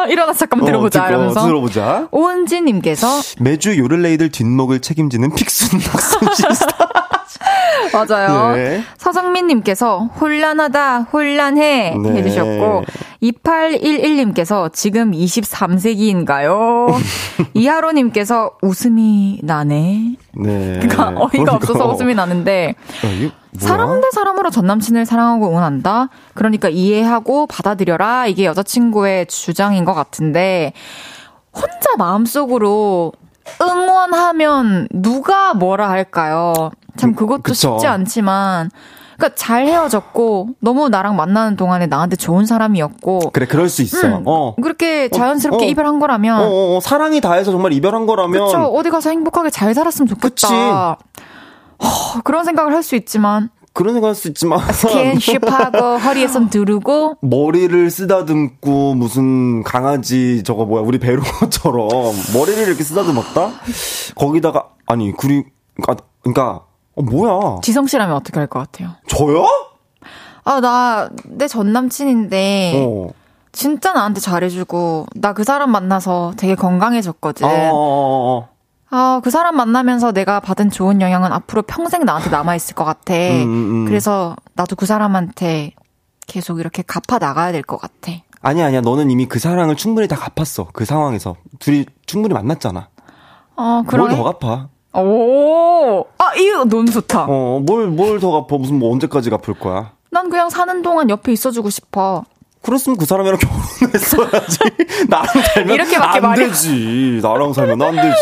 [0.06, 1.04] 아, 일어나서 잠깐만 들어보자.
[1.04, 1.46] 어, 이러면서.
[1.46, 2.08] 들어보자.
[2.10, 3.06] 오은지님께서
[3.40, 6.88] 매주 요를레이들 뒷목을 책임지는 픽순 낙순 시스타.
[7.92, 8.54] 맞아요.
[8.56, 8.82] 네.
[8.98, 12.10] 서정민님께서 혼란하다, 혼란해 네.
[12.10, 12.84] 해주셨고
[13.22, 16.94] 2811님께서 지금 23세기인가요?
[17.54, 20.16] 이하로님께서 웃음이 나네.
[20.34, 20.78] 네.
[20.80, 21.94] 그러니까 어이가 없어서 그러니까.
[21.94, 26.08] 웃음이 나는데 어, 사람 대 사람으로 전 남친을 사랑하고 응원한다?
[26.34, 28.26] 그러니까 이해하고 받아들여라.
[28.26, 30.72] 이게 여자친구의 주장인 것 같은데,
[31.52, 33.12] 혼자 마음속으로
[33.62, 36.52] 응원하면 누가 뭐라 할까요?
[36.96, 37.54] 참 그것도 그쵸.
[37.54, 38.70] 쉽지 않지만,
[39.16, 44.06] 그러니까 잘 헤어졌고, 너무 나랑 만나는 동안에 나한테 좋은 사람이었고, 그래, 그럴 수 있어.
[44.06, 44.54] 음, 어.
[44.56, 45.68] 그렇게 자연스럽게 어.
[45.68, 48.46] 이별한 어, 거라면, 어, 어, 사랑이 다해서 정말 이별한 거라면.
[48.46, 48.58] 그쵸.
[48.58, 50.28] 어디 가서 행복하게 잘 살았으면 좋겠다.
[50.28, 50.46] 그치.
[51.82, 54.60] 허, 그런 생각을 할 수 있지만, 그런 생각 할 수 있지만.
[54.72, 61.88] 스킨십하고 허리에 손 두르고, 머리를 쓰다듬고 무슨 강아지 저거 뭐야 우리 베로처럼
[62.34, 63.50] 머리를 이렇게 쓰다듬었다?
[64.14, 65.44] 거기다가 아니 그리
[65.86, 66.62] 아, 그러니까
[66.94, 68.92] 어 뭐야 지성 씨라면 어떻게 할 것 같아요?
[69.08, 69.44] 저요?
[70.44, 73.08] 아, 나, 내 전 남친인데, 어.
[73.52, 77.44] 진짜 나한테 잘해주고, 나 그 사람 만나서 되게 건강해졌거든.
[77.46, 78.48] 어, 어, 어, 어.
[78.90, 83.14] 아, 그 사람 만나면서 내가 받은 좋은 영향은 앞으로 평생 나한테 남아있을 것 같아.
[83.14, 83.84] 음, 음.
[83.86, 85.72] 그래서 나도 그 사람한테
[86.26, 88.12] 계속 이렇게 갚아 나가야 될 것 같아.
[88.42, 92.88] 아니야 아니야 너는 이미 그 사랑을 충분히 다 갚았어 그 상황에서 둘이 충분히 만났잖아
[93.56, 94.14] 어, 뭘 그러네.
[94.16, 97.24] 더 갚아 오, 아, 이거 너무 좋다.
[97.28, 101.32] 어 뭘 뭘 더 갚아 무슨 뭐 언제까지 갚을 거야 난 그냥 사는 동안 옆에
[101.32, 102.24] 있어주고 싶어.
[102.66, 104.58] 그랬으면 그 사람이랑 결혼했어야지.
[105.08, 107.20] 나랑 살면 이렇게밖에 안 말이- 되지.
[107.22, 108.16] 나랑 살면 안 되지.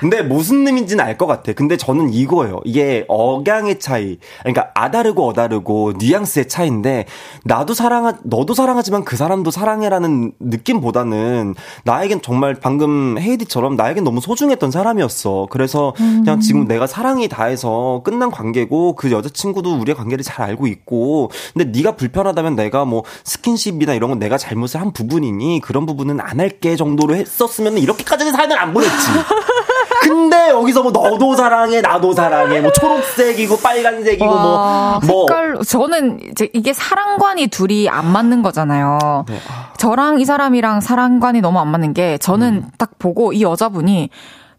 [0.00, 1.52] 근데 무슨 의미인지는 알 것 같아.
[1.52, 2.60] 근데 저는 이거예요.
[2.64, 4.18] 이게 억양의 차이.
[4.40, 7.06] 그러니까 아다르고 어다르고 뉘앙스의 차이인데
[7.44, 11.54] 나도 사랑하 너도 사랑하지만 그 사람도 사랑해라는 느낌보다는
[11.84, 15.48] 나에겐 정말 방금 헤이즈처럼 나에겐 너무 소중했던 사람이었어.
[15.50, 21.30] 그래서 그냥 지금 내가 사랑이 다해서 끝난 관계고 그 여자친구도 우리의 관계를 잘 알고 있고
[21.54, 26.40] 근데 네가 불편하다면 내가 뭐 스킨십이나 이런 건 내가 잘못을 한 부분이니 그런 부분은 안
[26.40, 28.94] 할게 정도로 했었으면 이렇게까지는 사연을 안 보냈지.
[30.00, 36.48] 근데 여기서 뭐 너도 사랑해 나도 사랑해 뭐 초록색이고 빨간색이고 와, 뭐뭐 색깔 저는 이제
[36.52, 39.24] 이게 사랑관이 둘이 안 맞는 거잖아요.
[39.28, 39.38] 네.
[39.76, 42.70] 저랑 이 사람이랑 사랑관이 너무 안 맞는 게 저는 음.
[42.78, 44.10] 딱 보고 이 여자분이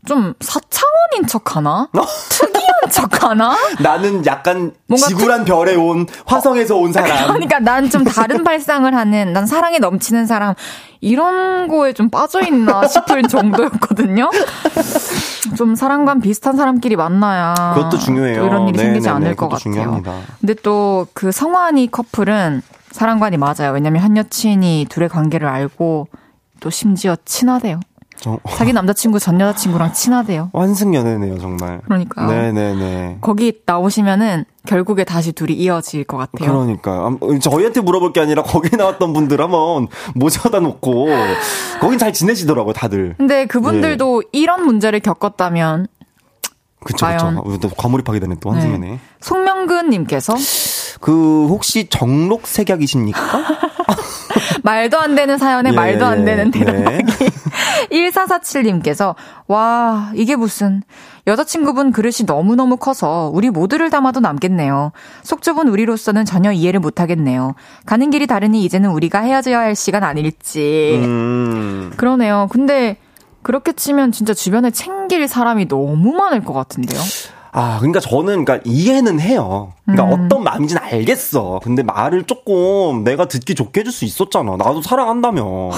[0.08, 1.88] 좀 사차원인 척 하나?
[1.94, 2.02] 어?
[2.30, 3.56] 특이한 척 하나?
[3.80, 7.28] 나는 약간 지구란 별에 온 화성에서 온 사람.
[7.28, 10.54] 그러니까 난 좀 다른 발상을 하는 난 사랑에 넘치는 사람
[11.02, 14.30] 이런 거에 좀 빠져 있나 싶을 정도였거든요.
[15.58, 18.42] 좀 사랑관 비슷한 사람끼리 만나야 그것도 중요해요.
[18.42, 19.60] 또 이런 일이 생기지 네네네, 않을 것 같아요.
[19.60, 20.14] 중요합니다.
[20.40, 23.72] 근데 또 그 성환이 커플은 사랑관이 맞아요.
[23.74, 26.08] 왜냐면 한 여친이 둘의 관계를 알고
[26.60, 27.80] 또 심지어 친하대요.
[28.22, 30.50] 저- 자기 남자친구 전 여자친구랑 친하대요.
[30.54, 31.80] 환승 연애네요 정말.
[31.86, 32.28] 그러니까요.
[32.30, 33.18] 네네네.
[33.22, 36.52] 거기 나오시면은 결국에 다시 둘이 이어질 것 같아요.
[36.52, 41.08] 그러니까 음, 저희한테 물어볼 게 아니라 거기 나왔던 분들 한번 모셔다 놓고
[41.80, 43.16] 거긴 잘 지내시더라고요 다들.
[43.18, 45.88] 근데 그분들도 이런 문제를 겪었다면
[46.84, 47.44] 그쵸 과연.
[47.44, 47.58] 그쵸.
[47.60, 48.88] 또 과몰입하게 되네 또 환승연애.
[48.90, 49.00] 네.
[49.22, 50.36] 송명근님께서
[51.02, 53.20] 그 혹시 정록 색약이십니까?
[54.64, 56.26] 말도 안 되는 사연에 예, 말도 안 예.
[56.26, 57.06] 되는 대답하기.
[57.20, 57.30] 네.
[57.92, 59.16] 1447님께서
[59.48, 60.82] 와 이게 무슨
[61.28, 64.92] 여자친구분 그릇이 너무너무 커서 우리 모두를 담아도 남겠네요.
[65.24, 67.56] 속 좁은 우리로서는 전혀 이해를 못하겠네요.
[67.86, 71.00] 가는 길이 다르니 이제는 우리가 헤어져야 할 시간 아닐지.
[71.04, 71.94] 음.
[71.98, 72.48] 그러네요.
[72.52, 72.98] 근데
[73.42, 77.00] 그렇게 치면 진짜 주변에 챙길 사람이 너무 많을 것 같은데요.
[77.52, 79.74] 아, 그러니까 저는 그러니까 이해는 해요.
[79.86, 80.26] 그러니까 음.
[80.26, 81.60] 어떤 마음인지 는 알겠어.
[81.64, 84.56] 근데 말을 조금 내가 듣기 좋게 해줄 수 있었잖아.
[84.58, 85.72] 나도 사랑한다며.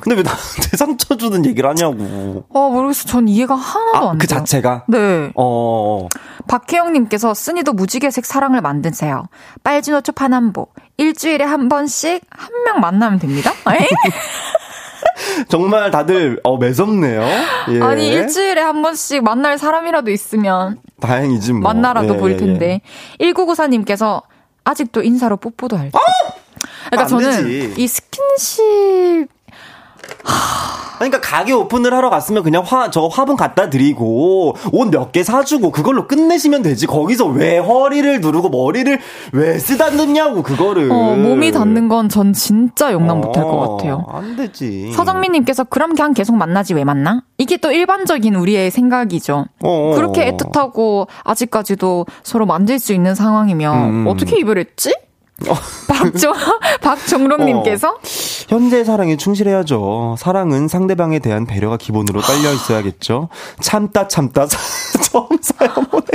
[0.00, 2.44] 근데 왜 나한테 상처 주는 얘기를 하냐고.
[2.50, 3.06] 어 모르겠어.
[3.06, 4.38] 전 이해가 하나도 아, 안그 돼요.
[4.38, 4.84] 자체가.
[4.88, 5.30] 네.
[5.34, 6.06] 어.
[6.48, 9.24] 박혜영님께서 쓴이도 무지개색 사랑을 만드세요.
[9.62, 10.68] 빨주노초 파남보.
[10.96, 13.52] 일주일에 한 번씩 한 명 만나면 됩니다.
[15.40, 15.44] 에?
[15.48, 17.22] 정말 다들 어 매섭네요.
[17.72, 17.80] 예.
[17.80, 21.62] 아니, 일주일에 한 번씩 만날 사람이라도 있으면 다행이지 뭐.
[21.62, 22.80] 만나라도 예, 볼 예, 텐데.
[23.20, 24.22] 1994님께서
[24.64, 25.98] 아직도 인사로 뽀뽀도 할 때.
[26.90, 27.74] 그러니까 안 저는 되지.
[27.82, 29.28] 이 스킨십
[30.98, 35.70] 그러니까 가게 오픈을 하러 갔으면 그냥 화, 저 화분 갖다 드리고 옷 몇 개 사주고
[35.70, 36.86] 그걸로 끝내시면 되지.
[36.86, 38.98] 거기서 왜 허리를 누르고 머리를
[39.32, 40.90] 왜 쓰다듬냐고 그거를.
[40.92, 44.04] 어, 몸이 닿는 건 전 진짜 용납 못할 것 어, 같아요.
[44.10, 44.92] 안 되지.
[44.92, 47.22] 서정민님께서 그럼 그냥 계속 만나지 왜 만나?
[47.38, 49.46] 이게 또 일반적인 우리의 생각이죠.
[49.62, 49.92] 어.
[49.96, 54.06] 그렇게 애틋하고 아직까지도 서로 만질 수 있는 상황이면 음.
[54.06, 54.92] 어떻게 이별했지?
[55.88, 56.34] 박종
[56.80, 57.96] 박종록님께서
[58.48, 60.16] 현재 사랑에 충실해야죠.
[60.18, 63.28] 사랑은 상대방에 대한 배려가 기본으로 딸려 있어야겠죠.
[63.60, 64.46] 참다 참다
[65.02, 66.06] 처음 사연 보내.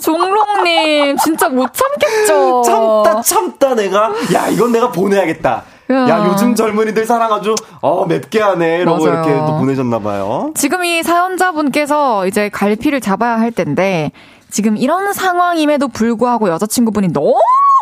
[0.00, 2.62] 종록님 진짜 못 참겠죠.
[2.64, 5.62] 참다 참다 내가 야 이건 내가 보내야겠다.
[5.90, 6.26] 야 야.
[6.28, 9.24] 요즘 젊은이들 사랑 아주 어 맵게 하네 이러고 맞아요.
[9.24, 10.52] 이렇게 또 보내셨나 봐요.
[10.54, 14.12] 지금 이 사연자분께서 이제 갈피를 잡아야 할 텐데
[14.50, 17.34] 지금 이런 상황임에도 불구하고 여자친구분이 너무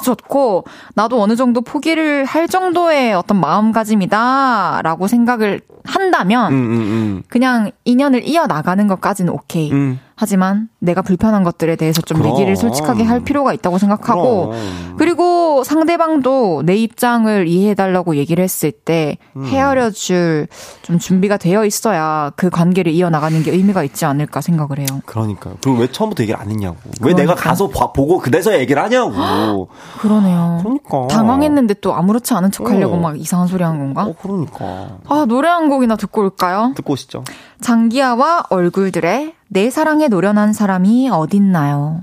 [0.05, 7.23] 좋고 나도 어느 정도 포기를 할 정도의 어떤 마음가짐이다라고 생각을 한다면 음, 음, 음.
[7.29, 9.71] 그냥 인연을 이어나가는 것까지는 오케이.
[9.73, 9.99] 음.
[10.19, 12.33] 하지만 내가 불편한 것들에 대해서 좀 그럼.
[12.33, 14.95] 얘기를 솔직하게 할 필요가 있다고 생각하고 그럼.
[14.97, 19.45] 그리고 상대방도 내 입장을 이해해달라고 얘기를 했을 때 음.
[19.45, 20.47] 헤아려 줄
[20.83, 24.87] 좀 준비가 되어 있어야 그 관계를 이어나가는 게 의미가 있지 않을까 생각을 해요.
[25.05, 25.57] 그러니까요.
[25.61, 26.77] 그리고 왜 처음부터 얘기를 안 했냐고.
[26.85, 27.21] 왜 그러니까.
[27.23, 29.69] 내가 가서 봐- 보고 그래서 얘기를 하냐고.
[30.01, 30.61] 그러네요.
[30.63, 31.09] 그러니까.
[31.09, 33.01] 당황했는데 또 아무렇지 않은 척 하려고 어.
[33.01, 34.05] 막 이상한 소리 한 건가?
[34.05, 34.99] 어, 그러니까.
[35.09, 36.73] 아, 노래 한곡 이나 듣고 올까요?
[36.77, 37.25] 듣고 오시죠.
[37.61, 42.03] 장기하와 얼굴들의 내 사랑에 노련한 사람이 어딨나요?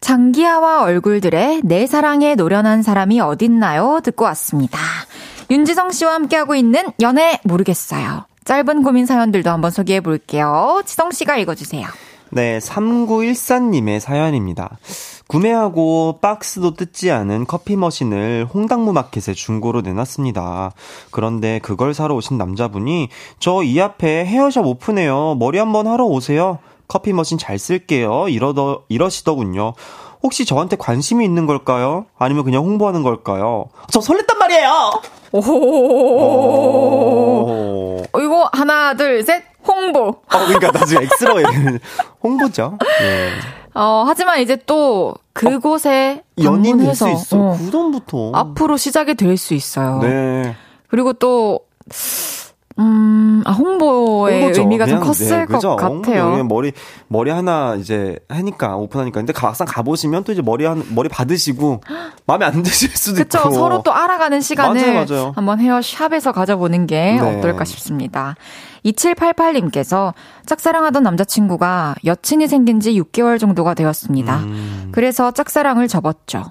[0.00, 4.00] 장기하와 얼굴들의 내 사랑에 노련한 사람이 어딨나요?
[4.02, 4.78] 듣고 왔습니다.
[5.50, 8.26] 윤지성 씨와 함께하고 있는 연애 모르겠어요.
[8.44, 10.82] 짧은 고민 사연들도 한번 소개해 볼게요.
[10.84, 11.86] 지성 씨가 읽어주세요.
[12.30, 14.78] 네, 3914님의 사연입니다.
[15.28, 20.72] 구매하고 박스도 뜯지 않은 커피 머신을 홍당무 마켓에 중고로 내놨습니다.
[21.10, 23.08] 그런데 그걸 사러 오신 남자분이
[23.38, 25.36] 저 이 앞에 헤어샵 오픈해요.
[25.38, 26.58] 머리 한번 하러 오세요.
[26.88, 28.28] 커피 머신 잘 쓸게요.
[28.28, 29.72] 이러더, 이러시더군요.
[30.22, 32.04] 혹시 저한테 관심이 있는 걸까요?
[32.18, 33.66] 아니면 그냥 홍보하는 걸까요?
[33.90, 34.92] 저 설렜단 말이에요!
[36.22, 38.02] 오.
[38.12, 40.08] 어, 이거 하나, 둘, 셋, 홍보.
[40.08, 41.78] 어, 그러니까 나중에 X라고 얘기하는
[42.22, 42.78] 홍보죠.
[43.00, 43.30] 네.
[43.74, 46.22] 어, 하지만 이제 또 그곳에
[46.94, 47.38] 수 있어.
[47.38, 48.32] 어, 그 전부터.
[48.34, 49.98] 앞으로 시작이 될 수 있어요.
[50.00, 50.54] 네.
[50.88, 51.60] 그리고 또,
[52.82, 54.62] 음, 아, 홍보의 홍보죠.
[54.62, 55.76] 의미가 좀 그냥, 컸을 네, 그죠?
[55.76, 56.22] 것 같아요.
[56.36, 56.72] 홍보, 머리
[57.08, 61.80] 머리 하나 이제 하니까 오픈하니까 근데 막상 가보시면 또 이제 머리 한 머리 받으시고
[62.26, 63.38] 마음에 안 드실 수도 그쵸.
[63.38, 65.32] 있고 서로 또 알아가는 시간을 맞아요, 맞아요.
[65.34, 67.20] 한번 헤어샵에서 가져보는 게 네.
[67.20, 68.34] 어떨까 싶습니다.
[68.84, 70.12] 2788님께서
[70.46, 74.38] 짝사랑하던 남자친구가 여친이 생긴 지 6개월 정도가 되었습니다.
[74.38, 74.88] 음.
[74.92, 76.44] 그래서 짝사랑을 접었죠.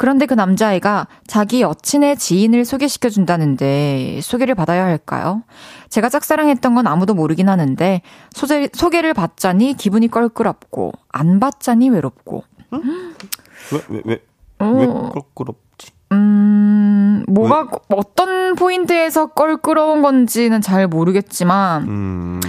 [0.00, 5.42] 그런데 그 남자애가 자기 여친의 지인을 소개시켜준다는데 소개를 받아야 할까요?
[5.90, 14.02] 제가 짝사랑했던 건 아무도 모르긴 하는데 소재, 소개를 받자니 기분이 껄끄럽고 안 받자니 외롭고 왜왜
[14.06, 14.22] 왜
[14.58, 14.64] 어.
[14.64, 15.92] 왜 껄끄럽지?
[16.12, 22.40] 음, 뭐가, 어떤 포인트에서 껄끄러운 건지는 잘 모르겠지만, 음.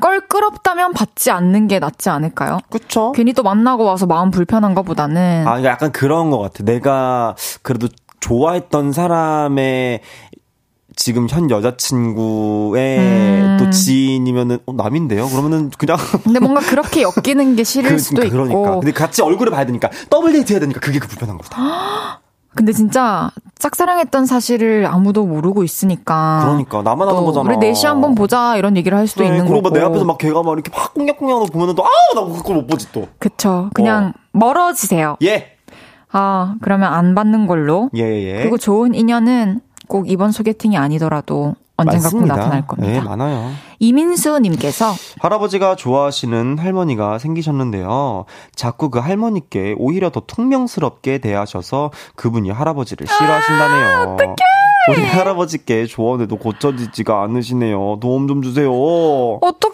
[0.00, 2.58] 껄끄럽다면 받지 않는 게 낫지 않을까요?
[2.70, 3.12] 그쵸?
[3.12, 5.46] 괜히 또 만나고 와서 마음 불편한 것보다는.
[5.46, 6.64] 아, 이거 약간 그런 것 같아.
[6.64, 7.88] 내가 그래도
[8.20, 10.00] 좋아했던 사람의
[10.96, 13.56] 지금 현 여자친구의 음.
[13.58, 15.28] 또 지인이면은 어, 남인데요?
[15.28, 18.32] 그러면은 그냥 근데 뭔가 그렇게 엮이는 게 싫을 수도 있고.
[18.32, 18.70] 그러니까.
[18.80, 22.20] 근데 같이 얼굴을 봐야 되니까 더블 데이트 해야 되니까 그게 그 불편한 거다.
[22.54, 26.40] 근데 진짜 짝사랑했던 사실을 아무도 모르고 있으니까.
[26.42, 27.48] 그러니까 나만 하는 또 거잖아.
[27.48, 29.74] 우리 넷이 한번 보자 이런 얘기를 할 수도 그래, 있는 그리고 거고.
[29.74, 32.66] 막내 앞에서 막 걔가 막 이렇게 막 꽁냥꽁냥하는 거 보면은 또 아우 나 그걸 못
[32.66, 33.06] 보지 또.
[33.18, 33.70] 그쵸.
[33.74, 35.16] 그냥 멀어지세요.
[35.22, 35.52] 예.
[36.12, 37.88] 아, 그러면 안 받는 걸로.
[37.96, 38.38] 예, 예.
[38.38, 42.26] 그리고 좋은 인연은 꼭 이번 소개팅이 아니더라도 언젠가 꼭.
[42.26, 42.94] 나타날 겁니다.
[42.94, 43.50] 예, 많아요.
[43.78, 48.24] 이민수님께서 할아버지가 좋아하시는 할머니가 생기셨는데요.
[48.54, 54.14] 자꾸 그 할머니께 오히려 더 퉁명스럽게 대하셔서 그분이 할아버지를 싫어하신다네요.
[54.14, 54.34] 어떡해!
[54.90, 57.98] 우리 할아버지께 조언해도 고쳐지지가 않으시네요.
[58.00, 58.70] 도움 좀 주세요.
[58.72, 59.69] 어떡해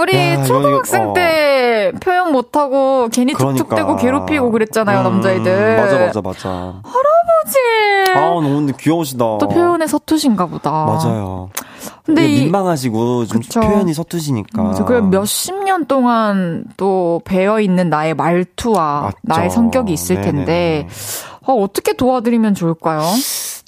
[0.00, 1.14] 우리 야, 초등학생 이거, 어.
[1.14, 6.48] 때 표현 못하고 괜히 툭툭대고 괴롭히고 그랬잖아요 음, 남자애들 맞아, 맞아, 맞아.
[6.82, 7.58] 할아버지
[8.14, 9.18] 아, 너무 근데 귀여우시다.
[9.38, 11.50] 또 표현에 서투신가 보다 맞아요.
[12.04, 13.60] 근데 이 민망하시고 좀 그쵸.
[13.60, 14.62] 표현이 서투시니까.
[14.62, 14.84] 맞아.
[14.84, 19.16] 몇십 년 동안 또 배어 있는 나의 말투와 맞죠.
[19.22, 20.32] 나의 성격이 있을 네네네.
[20.36, 20.88] 텐데
[21.46, 23.00] 어, 어떻게 도와드리면 좋을까요?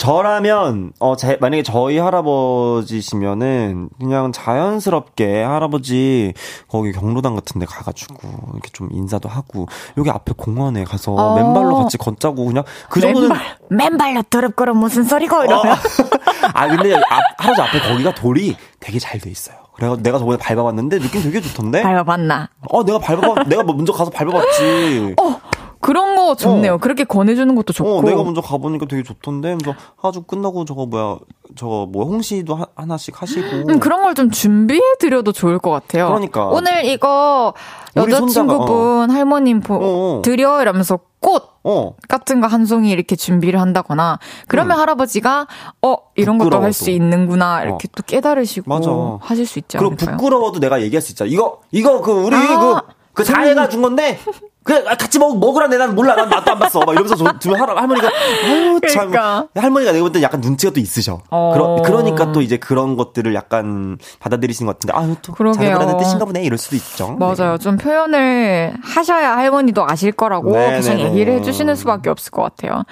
[0.03, 6.34] 저라면 어 제, 만약에 저희 할아버지시면은 그냥 자연스럽게 할아버지
[6.66, 8.16] 거기 경로당 같은 데 가가지고
[8.53, 11.36] 이렇게 좀 인사도 하고 여기 앞에 공원에 가서 어.
[11.36, 15.44] 맨발로 같이 걷자고 그냥 그 정도는 맨발, 맨발로 드럽거려 무슨 소리고 어.
[15.44, 15.76] 이러면
[16.53, 19.57] 아 근데 앞, 할아버지 앞에 거기가 돌이 되게 잘 돼 있어요.
[19.76, 21.82] 그래서 내가 저번에 밟아봤는데 느낌 되게 좋던데.
[21.82, 22.48] 밟아봤나?
[22.70, 25.14] 어 내가 밟아봐 내가 먼저 가서 밟아봤지.
[25.20, 25.40] 어
[25.83, 26.74] 그런 거 좋네요.
[26.74, 26.78] 어.
[26.78, 27.99] 그렇게 권해주는 것도 좋고.
[27.99, 29.59] 어, 내가 먼저 가보니까 되게 좋던데.
[29.61, 31.18] 그래서 아주 끝나고 저거 뭐야,
[31.57, 33.49] 저거 뭐 홍시도 하, 하나씩 하시고.
[33.68, 36.07] 음, 그런 걸 좀 준비해 드려도 좋을 것 같아요.
[36.07, 36.47] 그러니까.
[36.47, 37.53] 오늘 이거
[37.97, 39.78] 여자친구분 할머님 보, 어,
[40.18, 40.22] 어.
[40.22, 41.95] 드려 이러면서 꽃 어.
[42.09, 44.18] 같은 거 한 송이 이렇게 준비를 한다거나
[44.49, 45.47] 그러면 할아버지가
[45.83, 46.95] 어 이런 것도 할수 음.
[46.97, 48.91] 있는구나 이렇게 또 깨달으시고 맞아.
[49.20, 50.16] 하실 수 있지 않을까요?
[50.18, 51.30] 부끄러워도 내가 얘기할 수 있잖아.
[51.30, 54.19] 이거, 이거 그 우리 아, 그 그다 해가 준 건데
[54.65, 57.53] 그래 같이 먹 먹으라 내 난 몰라 난 맛도 안 봤어 막 이러면서 저, 저
[57.53, 58.09] 할- 할머니가
[58.45, 59.49] 아유 참 그러니까.
[59.57, 61.51] 할머니가 내가 볼 때 약간 눈치가 또 있으셔 어.
[61.53, 65.35] 그러, 그러니까 또 이제 그런 것들을 약간 받아들이시는 것 같은데 아유 또.
[65.53, 67.59] 잘해보라는 뜻인가 보네 이럴 수도 있죠 맞아요.
[67.59, 71.11] 좀 표현을 하셔야 할머니도 아실 거라고 네, 계속 네, 네.
[71.11, 72.85] 얘기를 해주시는 수밖에 없을 것 같아요.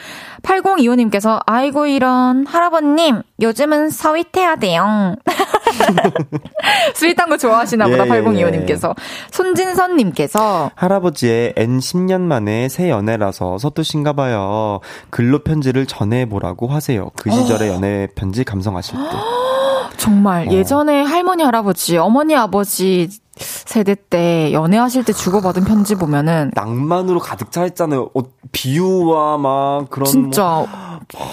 [0.42, 5.14] 8025님께서 아이고 이런 할아버님 요즘은 서윗해야 돼요.
[6.94, 8.94] 스윗한 거 좋아하시나 보다 예, 예, 8025님께서
[9.30, 14.80] 손진선님께서 할아버지의 N 10년 만에 새 연애라서 서투신가 봐요.
[15.10, 17.10] 글로 편지를 전해보라고 하세요.
[17.16, 19.16] 그 시절의 연애 편지 감성하실 때.
[19.96, 20.52] 정말 어.
[20.52, 27.64] 예전에 할머니 할아버지 어머니 아버지 세대 때 연애하실 때 주고받은 편지 보면은 낭만으로 가득 차
[27.66, 28.10] 있잖아요.
[28.14, 28.20] 어,
[28.52, 30.06] 비유와 막 그런.
[30.06, 30.68] 진짜 뭐,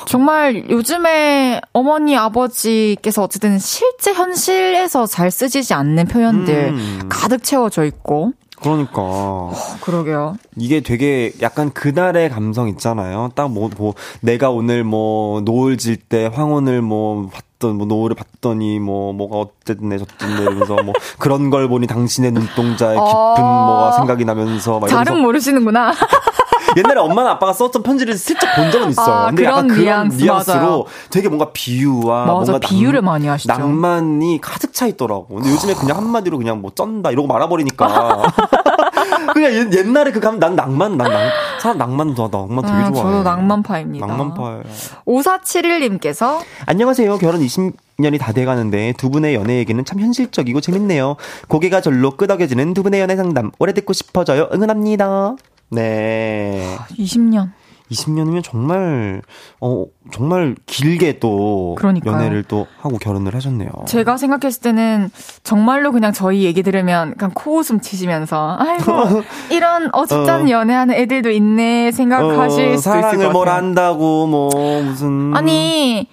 [0.06, 7.00] 정말 요즘에 어머니 아버지께서 어쨌든 실제 현실에서 잘 쓰지지 않는 표현들 음.
[7.10, 9.52] 가득 채워져 있고 그러니까.
[9.82, 10.36] 그러게요.
[10.58, 13.30] 이게 되게 약간 그날의 감성 있잖아요.
[13.36, 18.80] 딱 뭐, 뭐, 내가 오늘 뭐, 노을 질 때 황혼을 뭐, 봤던, 뭐, 노을을 봤더니
[18.80, 23.66] 뭐, 뭐가 어쨌네, 저쨌네, 이러면서 뭐, 그런 걸 보니 당신의 눈동자에 깊은 어.
[23.66, 25.92] 뭐가 생각이 나면서 막 잘은 이러면서 모르시는구나.
[26.78, 29.16] 옛날에 엄마나 아빠가 썼던 편지를 슬쩍 본 적은 있어요.
[29.16, 30.86] 아, 근데 그런 약간 그런 뉘앙스, 뉘앙스로 맞아요.
[31.10, 33.52] 되게 뭔가 비유와 맞아, 뭔가 비유를 많이 하시죠.
[33.52, 35.28] 낭만이 가득 차 있더라고.
[35.28, 38.22] 근데 요즘에 그냥 한마디로 그냥 뭐 쩐다 이러고 말아버리니까.
[39.34, 42.92] 그냥 옛, 옛날에 그 감, 난 낭만, 난 낭, 사람 낭만 좋아, 낭만 되게 아,
[42.92, 43.04] 좋아해.
[43.04, 44.06] 저도 낭만파입니다.
[44.06, 44.64] 낭만파예요.
[45.06, 47.18] 5471님께서 안녕하세요.
[47.18, 51.16] 결혼 20년이 다 돼가는데 두 분의 연애 얘기는 참 현실적이고 재밌네요.
[51.48, 54.50] 고개가 절로 끄덕여지는 두 분의 연애 상담 오래 듣고 싶어져요.
[54.54, 55.36] 응원합니다.
[55.70, 56.78] 네.
[56.92, 57.52] 20년.
[57.92, 59.22] 20년이면 정말
[59.62, 62.16] 어 정말 길게 또 그러니까요.
[62.16, 63.70] 연애를 또 하고 결혼을 하셨네요.
[63.88, 65.10] 제가 생각했을 때는
[65.44, 68.92] 정말로 그냥 저희 얘기 들으면 그냥 코웃음 치시면서 아이고
[69.52, 73.32] 이런 어줍잖은 연애하는 애들도 있네 생각하실 수도 있을 것 사랑을 같아요.
[73.32, 74.50] 뭘 한다고 뭐
[74.84, 76.08] 무슨 아니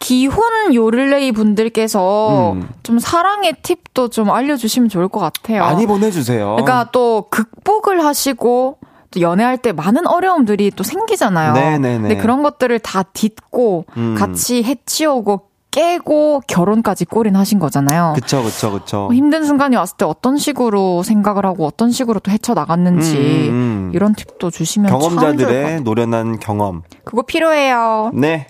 [0.00, 2.68] 기혼 요를레이 분들께서 음.
[2.82, 5.60] 좀 사랑의 팁도 좀 알려주시면 좋을 것 같아요.
[5.60, 6.56] 많이 보내주세요.
[6.56, 8.78] 그러니까 또 극복을 하시고
[9.10, 11.52] 또 연애할 때 많은 어려움들이 또 생기잖아요.
[11.52, 11.98] 네네네.
[12.00, 14.14] 근데 그런 것들을 다 딛고 음.
[14.16, 18.12] 같이 해치우고 깨고 결혼까지 꼬린하신 거잖아요.
[18.16, 18.96] 그쵸 그쵸 그쵸.
[19.02, 23.20] 뭐 힘든 순간이 왔을 때 어떤 식으로 생각을 하고 어떤 식으로 또 헤쳐 나갔는지 음,
[23.20, 23.20] 음,
[23.88, 23.90] 음.
[23.94, 24.90] 이런 팁도 주시면.
[24.90, 26.82] 경험자들의 노련한 경험.
[27.04, 28.10] 그거 필요해요.
[28.14, 28.48] 네.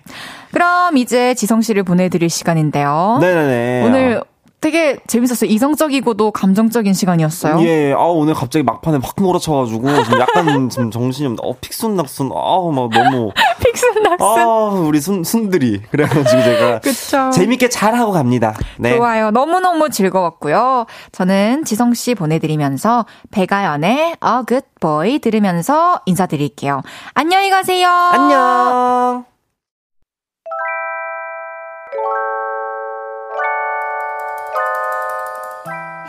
[0.53, 3.19] 그럼 이제 지성 씨를 보내드릴 시간인데요.
[3.21, 3.87] 네네네.
[3.87, 4.23] 오늘
[4.61, 5.51] 되게 재밌었어요.
[5.51, 7.63] 이성적이고도 감정적인 시간이었어요.
[7.63, 11.45] 예, 아 오늘 갑자기 막판에 확 몰아쳐가지고 지금 약간 지금 정신이 없.
[11.45, 12.27] 어 픽순 낙순.
[12.27, 13.33] 아막 너무.
[13.65, 14.23] 픽스낙스.
[14.23, 14.45] 아
[14.87, 17.31] 우리 순 순들이 그래가지고 제가 그쵸.
[17.31, 18.55] 재밌게 잘 하고 갑니다.
[18.79, 18.97] 네.
[18.97, 19.31] 좋아요.
[19.31, 20.87] 너무 너무 즐거웠고요.
[21.13, 26.83] 저는 지성 씨 보내드리면서 배가연의 A Good Boy 들으면서 인사드릴게요.
[27.15, 27.89] 안녕히 가세요.
[27.89, 29.30] 안녕.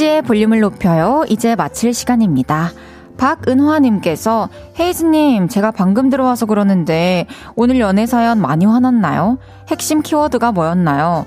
[0.00, 1.24] 헤이지의 볼륨을 높여요.
[1.28, 2.70] 이제 마칠 시간입니다.
[3.18, 4.48] 박은화님께서
[4.78, 9.38] 헤이즈님 제가 방금 들어와서 그러는데 오늘 연애 사연 많이 화났나요?
[9.68, 11.26] 핵심 키워드가 뭐였나요?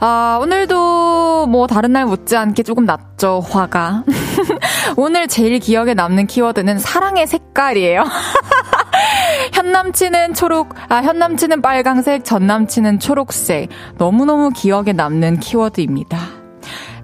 [0.00, 4.02] 아 오늘도 뭐 다른 날 못지않게 조금 났죠 화가
[4.96, 8.04] 오늘 제일 기억에 남는 키워드는 사랑의 색깔이에요
[9.52, 13.68] 현 남친은 초록, 아, 현 남친은 빨강색, 전 남친은 초록색.
[13.98, 16.39] 너무너무 기억에 남는 키워드입니다.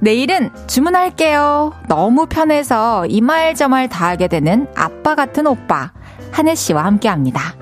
[0.01, 1.73] 내일은 주문할게요.
[1.89, 5.93] 너무 편해서 이말저말 다 하게 되는 아빠 같은 오빠.
[6.32, 7.55] 하늘 씨와 함께 합니다.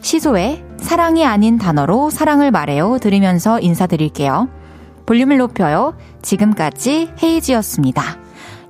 [0.00, 2.98] 시소의 사랑이 아닌 단어로 사랑을 말해요.
[2.98, 4.48] 들으면서 인사드릴게요.
[5.06, 5.96] 볼륨을 높여요.
[6.22, 8.02] 지금까지 헤이지였습니다.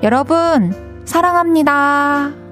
[0.03, 2.47] 여러분, 사랑합니다.